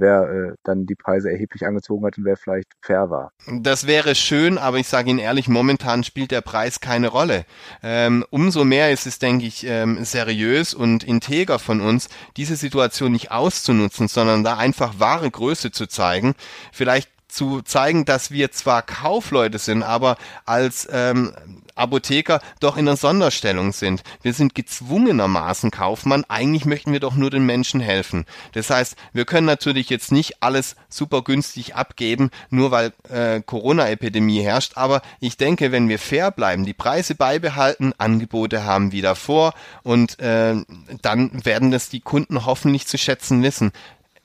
wer 0.00 0.22
äh, 0.22 0.54
dann 0.64 0.86
die 0.86 0.94
Preise 0.94 1.30
erheblich 1.30 1.66
angezogen 1.66 2.04
hat 2.06 2.18
und 2.18 2.24
wer 2.24 2.36
vielleicht 2.36 2.68
fair 2.82 3.10
war. 3.10 3.32
Das 3.60 3.86
wäre 3.86 4.14
schön, 4.14 4.58
aber 4.58 4.78
ich 4.78 4.88
sage 4.88 5.10
Ihnen 5.10 5.18
ehrlich, 5.18 5.48
momentan 5.48 6.04
spielt 6.04 6.30
der 6.30 6.40
Preis 6.40 6.80
keine 6.80 7.08
Rolle. 7.08 7.44
Ähm, 7.82 8.24
umso 8.30 8.64
mehr 8.64 8.92
ist 8.92 9.06
es, 9.06 9.18
denke 9.18 9.46
ich, 9.46 9.64
ähm, 9.66 10.04
seriös 10.04 10.74
und 10.74 11.04
integer 11.04 11.58
von 11.58 11.80
uns, 11.80 12.08
diese 12.36 12.56
Situation 12.56 13.12
nicht 13.12 13.30
auszunutzen, 13.30 14.08
sondern 14.08 14.44
da 14.44 14.56
einfach 14.56 14.98
wahre 14.98 15.30
Größe 15.30 15.70
zu 15.70 15.86
zeigen. 15.86 16.34
Vielleicht 16.72 17.10
zu 17.28 17.62
zeigen, 17.62 18.04
dass 18.04 18.30
wir 18.30 18.50
zwar 18.50 18.82
Kaufleute 18.82 19.58
sind, 19.58 19.82
aber 19.82 20.16
als 20.44 20.88
ähm, 20.90 21.32
Apotheker 21.78 22.40
doch 22.60 22.76
in 22.76 22.88
einer 22.88 22.96
Sonderstellung 22.96 23.72
sind. 23.72 24.02
Wir 24.22 24.32
sind 24.32 24.54
gezwungenermaßen 24.54 25.70
Kaufmann. 25.70 26.24
Eigentlich 26.28 26.64
möchten 26.64 26.92
wir 26.92 27.00
doch 27.00 27.14
nur 27.14 27.30
den 27.30 27.46
Menschen 27.46 27.80
helfen. 27.80 28.26
Das 28.52 28.70
heißt, 28.70 28.96
wir 29.12 29.24
können 29.24 29.46
natürlich 29.46 29.88
jetzt 29.88 30.12
nicht 30.12 30.42
alles 30.42 30.76
super 30.88 31.22
günstig 31.22 31.76
abgeben, 31.76 32.30
nur 32.50 32.70
weil 32.70 32.92
äh, 33.08 33.40
Corona-Epidemie 33.40 34.42
herrscht. 34.42 34.72
Aber 34.76 35.02
ich 35.20 35.36
denke, 35.36 35.72
wenn 35.72 35.88
wir 35.88 35.98
fair 35.98 36.30
bleiben, 36.30 36.66
die 36.66 36.74
Preise 36.74 37.14
beibehalten, 37.14 37.92
Angebote 37.98 38.64
haben 38.64 38.92
wie 38.92 39.02
davor 39.02 39.54
und 39.82 40.18
äh, 40.18 40.56
dann 41.02 41.44
werden 41.44 41.70
das 41.70 41.88
die 41.88 42.00
Kunden 42.00 42.44
hoffentlich 42.44 42.86
zu 42.86 42.98
schätzen 42.98 43.42
wissen. 43.42 43.72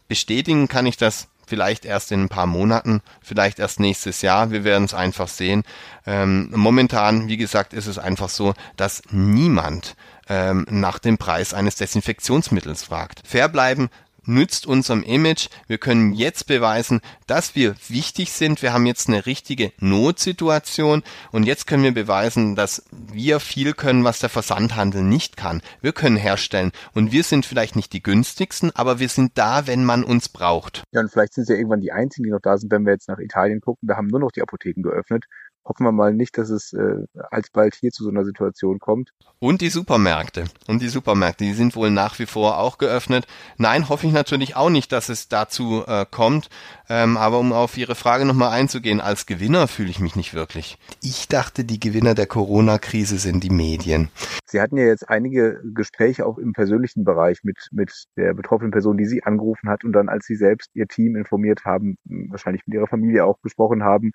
Bestätigen 0.07 0.67
kann 0.67 0.85
ich 0.85 0.97
das 0.97 1.27
vielleicht 1.45 1.85
erst 1.85 2.11
in 2.11 2.23
ein 2.23 2.29
paar 2.29 2.45
Monaten, 2.45 3.01
vielleicht 3.21 3.59
erst 3.59 3.79
nächstes 3.79 4.21
Jahr. 4.21 4.51
Wir 4.51 4.63
werden 4.63 4.85
es 4.85 4.93
einfach 4.93 5.27
sehen. 5.27 5.63
Ähm, 6.05 6.49
momentan, 6.53 7.27
wie 7.27 7.37
gesagt, 7.37 7.73
ist 7.73 7.87
es 7.87 7.97
einfach 7.97 8.29
so, 8.29 8.53
dass 8.75 9.01
niemand 9.11 9.95
ähm, 10.29 10.65
nach 10.69 10.99
dem 10.99 11.17
Preis 11.17 11.53
eines 11.53 11.75
Desinfektionsmittels 11.75 12.83
fragt. 12.83 13.21
Fair 13.25 13.49
bleiben 13.49 13.89
nützt 14.25 14.67
unserem 14.67 15.03
Image. 15.03 15.49
Wir 15.67 15.77
können 15.77 16.13
jetzt 16.13 16.47
beweisen, 16.47 17.01
dass 17.27 17.55
wir 17.55 17.75
wichtig 17.87 18.31
sind. 18.31 18.61
Wir 18.61 18.73
haben 18.73 18.85
jetzt 18.85 19.07
eine 19.07 19.25
richtige 19.25 19.71
Notsituation 19.79 21.03
und 21.31 21.43
jetzt 21.43 21.67
können 21.67 21.83
wir 21.83 21.93
beweisen, 21.93 22.55
dass 22.55 22.83
wir 22.91 23.39
viel 23.39 23.73
können, 23.73 24.03
was 24.03 24.19
der 24.19 24.29
Versandhandel 24.29 25.03
nicht 25.03 25.37
kann. 25.37 25.61
Wir 25.81 25.93
können 25.93 26.17
herstellen 26.17 26.71
und 26.93 27.11
wir 27.11 27.23
sind 27.23 27.45
vielleicht 27.45 27.75
nicht 27.75 27.93
die 27.93 28.03
günstigsten, 28.03 28.71
aber 28.75 28.99
wir 28.99 29.09
sind 29.09 29.37
da, 29.37 29.67
wenn 29.67 29.85
man 29.85 30.03
uns 30.03 30.29
braucht. 30.29 30.83
Ja, 30.91 31.01
und 31.01 31.11
vielleicht 31.11 31.33
sind 31.33 31.45
sie 31.45 31.53
ja 31.53 31.59
irgendwann 31.59 31.81
die 31.81 31.91
einzigen, 31.91 32.25
die 32.25 32.31
noch 32.31 32.41
da 32.41 32.57
sind, 32.57 32.71
wenn 32.71 32.85
wir 32.85 32.93
jetzt 32.93 33.07
nach 33.09 33.19
Italien 33.19 33.61
gucken. 33.61 33.87
Da 33.87 33.97
haben 33.97 34.07
nur 34.07 34.19
noch 34.19 34.31
die 34.31 34.41
Apotheken 34.41 34.81
geöffnet 34.81 35.25
hoffen 35.65 35.85
wir 35.85 35.91
mal 35.91 36.13
nicht, 36.13 36.37
dass 36.37 36.49
es 36.49 36.73
äh, 36.73 37.05
alsbald 37.31 37.75
hier 37.75 37.91
zu 37.91 38.03
so 38.03 38.09
einer 38.09 38.25
Situation 38.25 38.79
kommt. 38.79 39.11
Und 39.39 39.61
die 39.61 39.69
Supermärkte. 39.69 40.45
Und 40.67 40.81
die 40.81 40.87
Supermärkte, 40.87 41.43
die 41.43 41.53
sind 41.53 41.75
wohl 41.75 41.91
nach 41.91 42.19
wie 42.19 42.25
vor 42.25 42.59
auch 42.59 42.77
geöffnet. 42.77 43.27
Nein, 43.57 43.89
hoffe 43.89 44.07
ich 44.07 44.13
natürlich 44.13 44.55
auch 44.55 44.69
nicht, 44.69 44.91
dass 44.91 45.09
es 45.09 45.27
dazu 45.27 45.83
äh, 45.85 46.05
kommt. 46.09 46.49
Ähm, 46.89 47.17
aber 47.17 47.39
um 47.39 47.53
auf 47.53 47.77
Ihre 47.77 47.95
Frage 47.95 48.25
nochmal 48.25 48.51
einzugehen, 48.51 49.01
als 49.01 49.25
Gewinner 49.25 49.67
fühle 49.67 49.89
ich 49.89 49.99
mich 49.99 50.15
nicht 50.15 50.33
wirklich. 50.33 50.77
Ich 51.01 51.27
dachte, 51.27 51.63
die 51.63 51.79
Gewinner 51.79 52.13
der 52.13 52.27
Corona-Krise 52.27 53.17
sind 53.17 53.43
die 53.43 53.49
Medien. 53.49 54.09
Sie 54.45 54.61
hatten 54.61 54.77
ja 54.77 54.85
jetzt 54.85 55.09
einige 55.09 55.61
Gespräche 55.73 56.25
auch 56.25 56.37
im 56.37 56.53
persönlichen 56.53 57.03
Bereich 57.03 57.43
mit, 57.43 57.67
mit 57.71 58.05
der 58.15 58.33
betroffenen 58.33 58.71
Person, 58.71 58.97
die 58.97 59.05
Sie 59.05 59.23
angerufen 59.23 59.69
hat 59.69 59.83
und 59.83 59.93
dann, 59.93 60.09
als 60.09 60.25
Sie 60.25 60.35
selbst 60.35 60.69
Ihr 60.73 60.87
Team 60.87 61.15
informiert 61.15 61.65
haben, 61.65 61.97
wahrscheinlich 62.29 62.61
mit 62.65 62.75
Ihrer 62.75 62.87
Familie 62.87 63.25
auch 63.25 63.41
gesprochen 63.41 63.83
haben, 63.83 64.11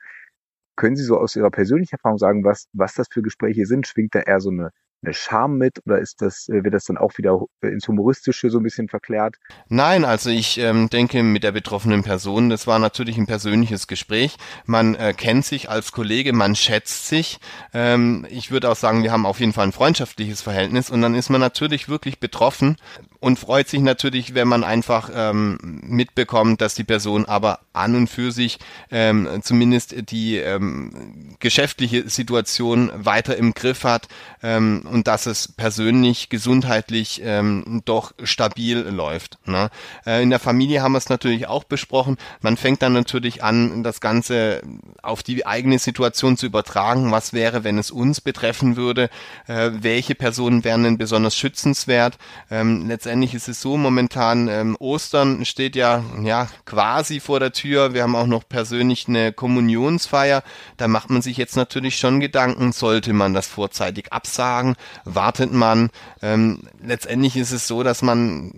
können 0.78 0.96
Sie 0.96 1.04
so 1.04 1.18
aus 1.18 1.36
Ihrer 1.36 1.50
persönlichen 1.50 1.96
Erfahrung 1.96 2.18
sagen, 2.18 2.44
was, 2.44 2.68
was 2.72 2.94
das 2.94 3.08
für 3.10 3.20
Gespräche 3.20 3.66
sind? 3.66 3.86
Schwingt 3.86 4.14
da 4.14 4.20
eher 4.20 4.40
so 4.40 4.50
eine, 4.50 4.70
eine 5.02 5.12
Scham 5.12 5.58
mit 5.58 5.84
oder 5.84 5.98
ist 5.98 6.22
das, 6.22 6.48
äh, 6.48 6.62
wird 6.62 6.72
das 6.72 6.84
dann 6.84 6.96
auch 6.96 7.18
wieder 7.18 7.40
ins 7.62 7.88
Humoristische 7.88 8.48
so 8.48 8.58
ein 8.58 8.62
bisschen 8.62 8.88
verklärt? 8.88 9.36
Nein, 9.68 10.04
also 10.04 10.30
ich 10.30 10.56
ähm, 10.58 10.88
denke 10.88 11.24
mit 11.24 11.42
der 11.42 11.50
betroffenen 11.50 12.04
Person, 12.04 12.48
das 12.48 12.68
war 12.68 12.78
natürlich 12.78 13.18
ein 13.18 13.26
persönliches 13.26 13.88
Gespräch. 13.88 14.36
Man 14.66 14.94
äh, 14.94 15.14
kennt 15.16 15.44
sich 15.44 15.68
als 15.68 15.90
Kollege, 15.90 16.32
man 16.32 16.54
schätzt 16.54 17.08
sich. 17.08 17.40
Ähm, 17.74 18.24
ich 18.30 18.52
würde 18.52 18.70
auch 18.70 18.76
sagen, 18.76 19.02
wir 19.02 19.10
haben 19.10 19.26
auf 19.26 19.40
jeden 19.40 19.52
Fall 19.52 19.66
ein 19.66 19.72
freundschaftliches 19.72 20.42
Verhältnis 20.42 20.90
und 20.90 21.02
dann 21.02 21.16
ist 21.16 21.28
man 21.28 21.40
natürlich 21.40 21.88
wirklich 21.88 22.20
betroffen 22.20 22.76
und 23.20 23.38
freut 23.38 23.68
sich 23.68 23.80
natürlich, 23.80 24.34
wenn 24.34 24.46
man 24.46 24.62
einfach 24.62 25.10
ähm, 25.12 25.58
mitbekommt, 25.82 26.60
dass 26.60 26.74
die 26.74 26.84
Person 26.84 27.24
aber 27.24 27.60
an 27.72 27.96
und 27.96 28.08
für 28.08 28.30
sich 28.30 28.58
ähm, 28.90 29.40
zumindest 29.42 30.10
die 30.10 30.36
ähm, 30.36 31.36
geschäftliche 31.40 32.08
Situation 32.08 32.90
weiter 32.94 33.36
im 33.36 33.54
Griff 33.54 33.84
hat 33.84 34.08
ähm, 34.42 34.86
und 34.90 35.08
dass 35.08 35.26
es 35.26 35.48
persönlich 35.48 36.28
gesundheitlich 36.28 37.20
ähm, 37.24 37.82
doch 37.84 38.12
stabil 38.22 38.78
läuft. 38.78 39.38
Ne? 39.46 39.70
Äh, 40.06 40.22
in 40.22 40.30
der 40.30 40.38
Familie 40.38 40.82
haben 40.82 40.92
wir 40.92 40.98
es 40.98 41.08
natürlich 41.08 41.48
auch 41.48 41.64
besprochen. 41.64 42.18
Man 42.40 42.56
fängt 42.56 42.82
dann 42.82 42.92
natürlich 42.92 43.42
an, 43.42 43.82
das 43.82 44.00
Ganze 44.00 44.62
auf 45.02 45.22
die 45.22 45.44
eigene 45.44 45.78
Situation 45.78 46.36
zu 46.36 46.46
übertragen. 46.46 47.10
Was 47.10 47.32
wäre, 47.32 47.64
wenn 47.64 47.78
es 47.78 47.90
uns 47.90 48.20
betreffen 48.20 48.76
würde? 48.76 49.10
Äh, 49.46 49.70
welche 49.80 50.14
Personen 50.14 50.62
wären 50.62 50.84
denn 50.84 50.98
besonders 50.98 51.36
schützenswert? 51.36 52.18
Ähm, 52.50 52.86
letztendlich 53.08 53.32
ist 53.32 53.48
es 53.48 53.62
so, 53.62 53.78
momentan 53.78 54.48
ähm, 54.48 54.76
Ostern 54.80 55.46
steht 55.46 55.76
ja, 55.76 56.04
ja 56.22 56.46
quasi 56.66 57.20
vor 57.20 57.40
der 57.40 57.54
Tür. 57.54 57.94
Wir 57.94 58.02
haben 58.02 58.14
auch 58.14 58.26
noch 58.26 58.46
persönlich 58.46 59.08
eine 59.08 59.32
Kommunionsfeier. 59.32 60.42
Da 60.76 60.88
macht 60.88 61.08
man 61.08 61.22
sich 61.22 61.38
jetzt 61.38 61.56
natürlich 61.56 61.96
schon 61.96 62.20
Gedanken, 62.20 62.72
sollte 62.72 63.14
man 63.14 63.32
das 63.32 63.46
vorzeitig 63.46 64.12
absagen? 64.12 64.76
Wartet 65.06 65.54
man? 65.54 65.88
Ähm, 66.20 66.64
letztendlich 66.84 67.38
ist 67.38 67.50
es 67.50 67.66
so, 67.66 67.82
dass 67.82 68.02
man, 68.02 68.52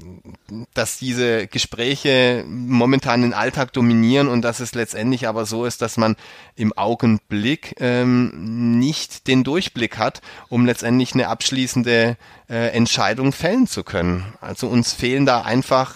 dass 0.74 0.98
diese 0.98 1.46
Gespräche 1.46 2.44
momentan 2.48 3.22
den 3.22 3.34
Alltag 3.34 3.72
dominieren 3.72 4.26
und 4.26 4.42
dass 4.42 4.58
es 4.58 4.74
letztendlich 4.74 5.28
aber 5.28 5.46
so 5.46 5.64
ist, 5.64 5.80
dass 5.80 5.96
man 5.96 6.16
im 6.56 6.72
Augenblick 6.76 7.76
ähm, 7.78 8.80
nicht 8.80 9.28
den 9.28 9.44
Durchblick 9.44 9.96
hat, 9.96 10.22
um 10.48 10.66
letztendlich 10.66 11.14
eine 11.14 11.28
abschließende 11.28 12.16
äh, 12.50 12.68
Entscheidung 12.72 13.32
fällen 13.32 13.66
zu 13.66 13.84
können. 13.84 14.34
Also 14.40 14.66
uns 14.66 14.92
fehlen 14.92 15.24
da 15.24 15.42
einfach 15.42 15.94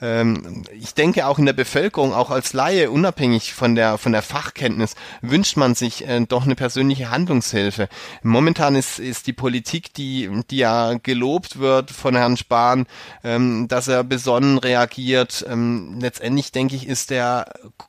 ähm, 0.00 0.64
ich 0.78 0.94
denke 0.94 1.26
auch 1.26 1.38
in 1.38 1.46
der 1.46 1.54
Bevölkerung, 1.54 2.12
auch 2.12 2.30
als 2.30 2.52
Laie, 2.52 2.90
unabhängig 2.90 3.54
von 3.54 3.74
der, 3.74 3.96
von 3.96 4.12
der 4.12 4.22
Fachkenntnis, 4.22 4.94
wünscht 5.22 5.56
man 5.56 5.74
sich 5.74 6.06
äh, 6.06 6.20
doch 6.26 6.44
eine 6.44 6.54
persönliche 6.54 7.10
Handlungshilfe. 7.10 7.88
Momentan 8.22 8.74
ist, 8.74 8.98
ist 8.98 9.26
die 9.26 9.32
Politik, 9.32 9.94
die, 9.94 10.30
die 10.50 10.58
ja 10.58 10.94
gelobt 11.02 11.58
wird 11.58 11.90
von 11.90 12.14
Herrn 12.14 12.36
Spahn, 12.36 12.86
ähm, 13.24 13.68
dass 13.68 13.88
er 13.88 14.04
besonnen 14.04 14.58
reagiert. 14.58 15.44
Ähm, 15.48 15.96
letztendlich 15.98 16.52
denke 16.52 16.76
ich, 16.76 16.86
ist 16.86 17.10
der 17.10 17.46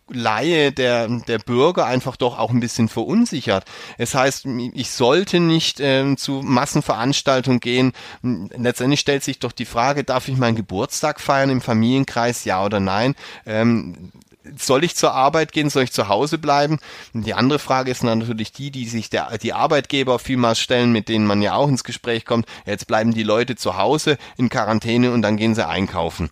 Laie, 0.10 0.72
der, 0.72 1.08
der 1.08 1.39
Bürger 1.39 1.86
einfach 1.86 2.15
doch 2.15 2.39
auch 2.39 2.52
ein 2.52 2.62
bisschen 2.62 2.88
verunsichert. 2.88 3.65
Es 3.98 4.15
heißt, 4.15 4.46
ich 4.74 4.91
sollte 4.91 5.41
nicht 5.41 5.82
äh, 5.82 6.15
zu 6.15 6.41
Massenveranstaltungen 6.41 7.60
gehen. 7.60 7.91
Letztendlich 8.22 9.02
stellt 9.02 9.24
sich 9.24 9.39
doch 9.39 9.52
die 9.52 9.65
Frage, 9.65 10.06
darf 10.06 10.30
ich 10.30 10.38
meinen 10.38 10.56
Geburtstag 10.56 11.20
feiern 11.20 11.50
im 11.50 11.60
Familien 11.60 11.96
Familienkreis, 11.97 12.45
ja 12.45 12.63
oder 12.63 12.79
nein? 12.79 13.15
Ähm, 13.45 14.12
soll 14.57 14.86
ich 14.86 14.95
zur 14.95 15.13
Arbeit 15.13 15.51
gehen, 15.51 15.69
soll 15.69 15.83
ich 15.83 15.91
zu 15.91 16.07
Hause 16.07 16.38
bleiben? 16.38 16.79
Die 17.13 17.33
andere 17.33 17.60
Frage 17.60 17.91
ist 17.91 18.03
natürlich 18.03 18.53
die, 18.53 18.71
die 18.71 18.88
sich 18.88 19.10
der, 19.10 19.38
die 19.39 19.51
Arbeitgeber 19.51 20.19
vielmals 20.19 20.60
stellen, 20.60 20.93
mit 20.93 21.10
denen 21.10 21.25
man 21.25 21.41
ja 21.41 21.55
auch 21.55 21.67
ins 21.67 21.83
Gespräch 21.83 22.23
kommt. 22.23 22.45
Jetzt 22.65 22.88
bleiben 22.88 23.13
die 23.13 23.23
Leute 23.23 23.57
zu 23.57 23.77
Hause 23.77 24.17
in 24.38 24.49
Quarantäne 24.49 25.12
und 25.12 25.21
dann 25.21 25.36
gehen 25.36 25.55
sie 25.55 25.67
einkaufen 25.67 26.29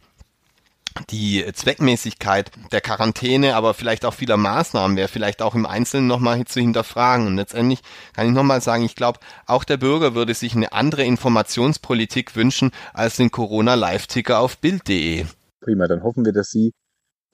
die 1.10 1.46
Zweckmäßigkeit 1.54 2.52
der 2.72 2.82
Quarantäne, 2.82 3.56
aber 3.56 3.74
vielleicht 3.74 4.06
auch 4.06 4.14
vieler 4.14 4.38
Maßnahmen 4.38 4.96
wäre 4.98 5.08
vielleicht 5.08 5.42
auch 5.42 5.56
im 5.56 5.66
Einzelnen 5.66 6.08
nochmal 6.08 6.46
zu 6.46 6.60
hinterfragen. 6.60 7.28
Und 7.28 7.36
letztendlich 7.36 7.82
kann 8.14 8.28
ich 8.28 8.34
nochmal 8.34 8.62
sagen, 8.62 8.84
ich 8.84 8.96
glaube, 8.96 9.20
auch 9.46 9.64
der 9.64 9.78
Bürger 9.78 10.16
würde 10.16 10.34
sich 10.34 10.56
eine 10.56 10.72
andere 10.72 11.04
Informationspolitik 11.04 12.36
wünschen 12.36 12.72
als 12.94 13.18
den 13.18 13.32
Corona-Live-Ticker 13.32 14.40
auf 14.40 14.58
Bild.de. 14.58 15.26
Prima, 15.66 15.88
dann 15.88 16.04
hoffen 16.04 16.26
wir, 16.26 16.32
dass 16.32 16.52
Sie 16.52 16.74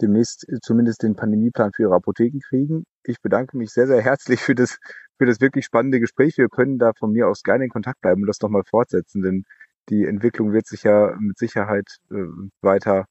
demnächst 0.02 0.48
zumindest 0.62 1.04
den 1.04 1.16
Pandemieplan 1.16 1.72
für 1.76 1.84
Ihre 1.84 1.96
Apotheken 1.96 2.40
kriegen. 2.40 2.86
Ich 3.04 3.22
bedanke 3.22 3.58
mich 3.58 3.72
sehr, 3.72 3.88
sehr 3.88 4.02
herzlich 4.02 4.40
für 4.40 4.56
das, 4.56 4.78
für 5.18 5.26
das 5.26 5.42
wirklich 5.42 5.66
spannende 5.66 6.00
Gespräch. 6.00 6.38
Wir 6.38 6.48
können 6.48 6.80
da 6.80 6.94
von 6.98 7.12
mir 7.12 7.28
aus 7.28 7.44
gerne 7.44 7.66
in 7.66 7.70
Kontakt 7.70 8.00
bleiben 8.02 8.22
und 8.22 8.28
das 8.28 8.40
nochmal 8.42 8.64
fortsetzen, 8.64 9.22
denn 9.22 9.44
die 9.90 10.06
Entwicklung 10.06 10.54
wird 10.54 10.66
sich 10.66 10.84
ja 10.84 11.16
mit 11.20 11.38
Sicherheit 11.38 11.98
äh, 12.10 12.16
weiter, 12.62 13.06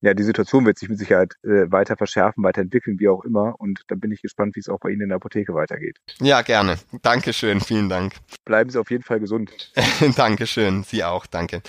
ja, 0.00 0.14
die 0.14 0.22
Situation 0.22 0.64
wird 0.64 0.78
sich 0.78 0.88
mit 0.88 0.98
Sicherheit 0.98 1.34
äh, 1.42 1.70
weiter 1.70 1.96
verschärfen, 1.96 2.42
weiterentwickeln, 2.44 2.98
wie 2.98 3.08
auch 3.08 3.24
immer. 3.24 3.54
Und 3.58 3.82
da 3.88 3.96
bin 3.96 4.12
ich 4.12 4.22
gespannt, 4.22 4.56
wie 4.56 4.60
es 4.60 4.68
auch 4.68 4.78
bei 4.78 4.90
Ihnen 4.90 5.02
in 5.02 5.08
der 5.08 5.16
Apotheke 5.16 5.52
weitergeht. 5.52 5.98
Ja, 6.20 6.42
gerne. 6.42 6.76
Dankeschön. 7.02 7.60
Vielen 7.60 7.88
Dank. 7.88 8.14
Bleiben 8.44 8.70
Sie 8.70 8.78
auf 8.78 8.90
jeden 8.90 9.04
Fall 9.04 9.20
gesund. 9.20 9.72
Dankeschön. 10.16 10.84
Sie 10.84 11.04
auch. 11.04 11.26
Danke. 11.26 11.62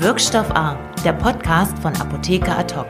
Wirkstoff 0.00 0.50
A, 0.52 0.78
der 1.04 1.12
Podcast 1.12 1.78
von 1.80 1.94
Apotheker 1.96 2.58
Ad 2.58 2.74
hoc. 2.74 2.86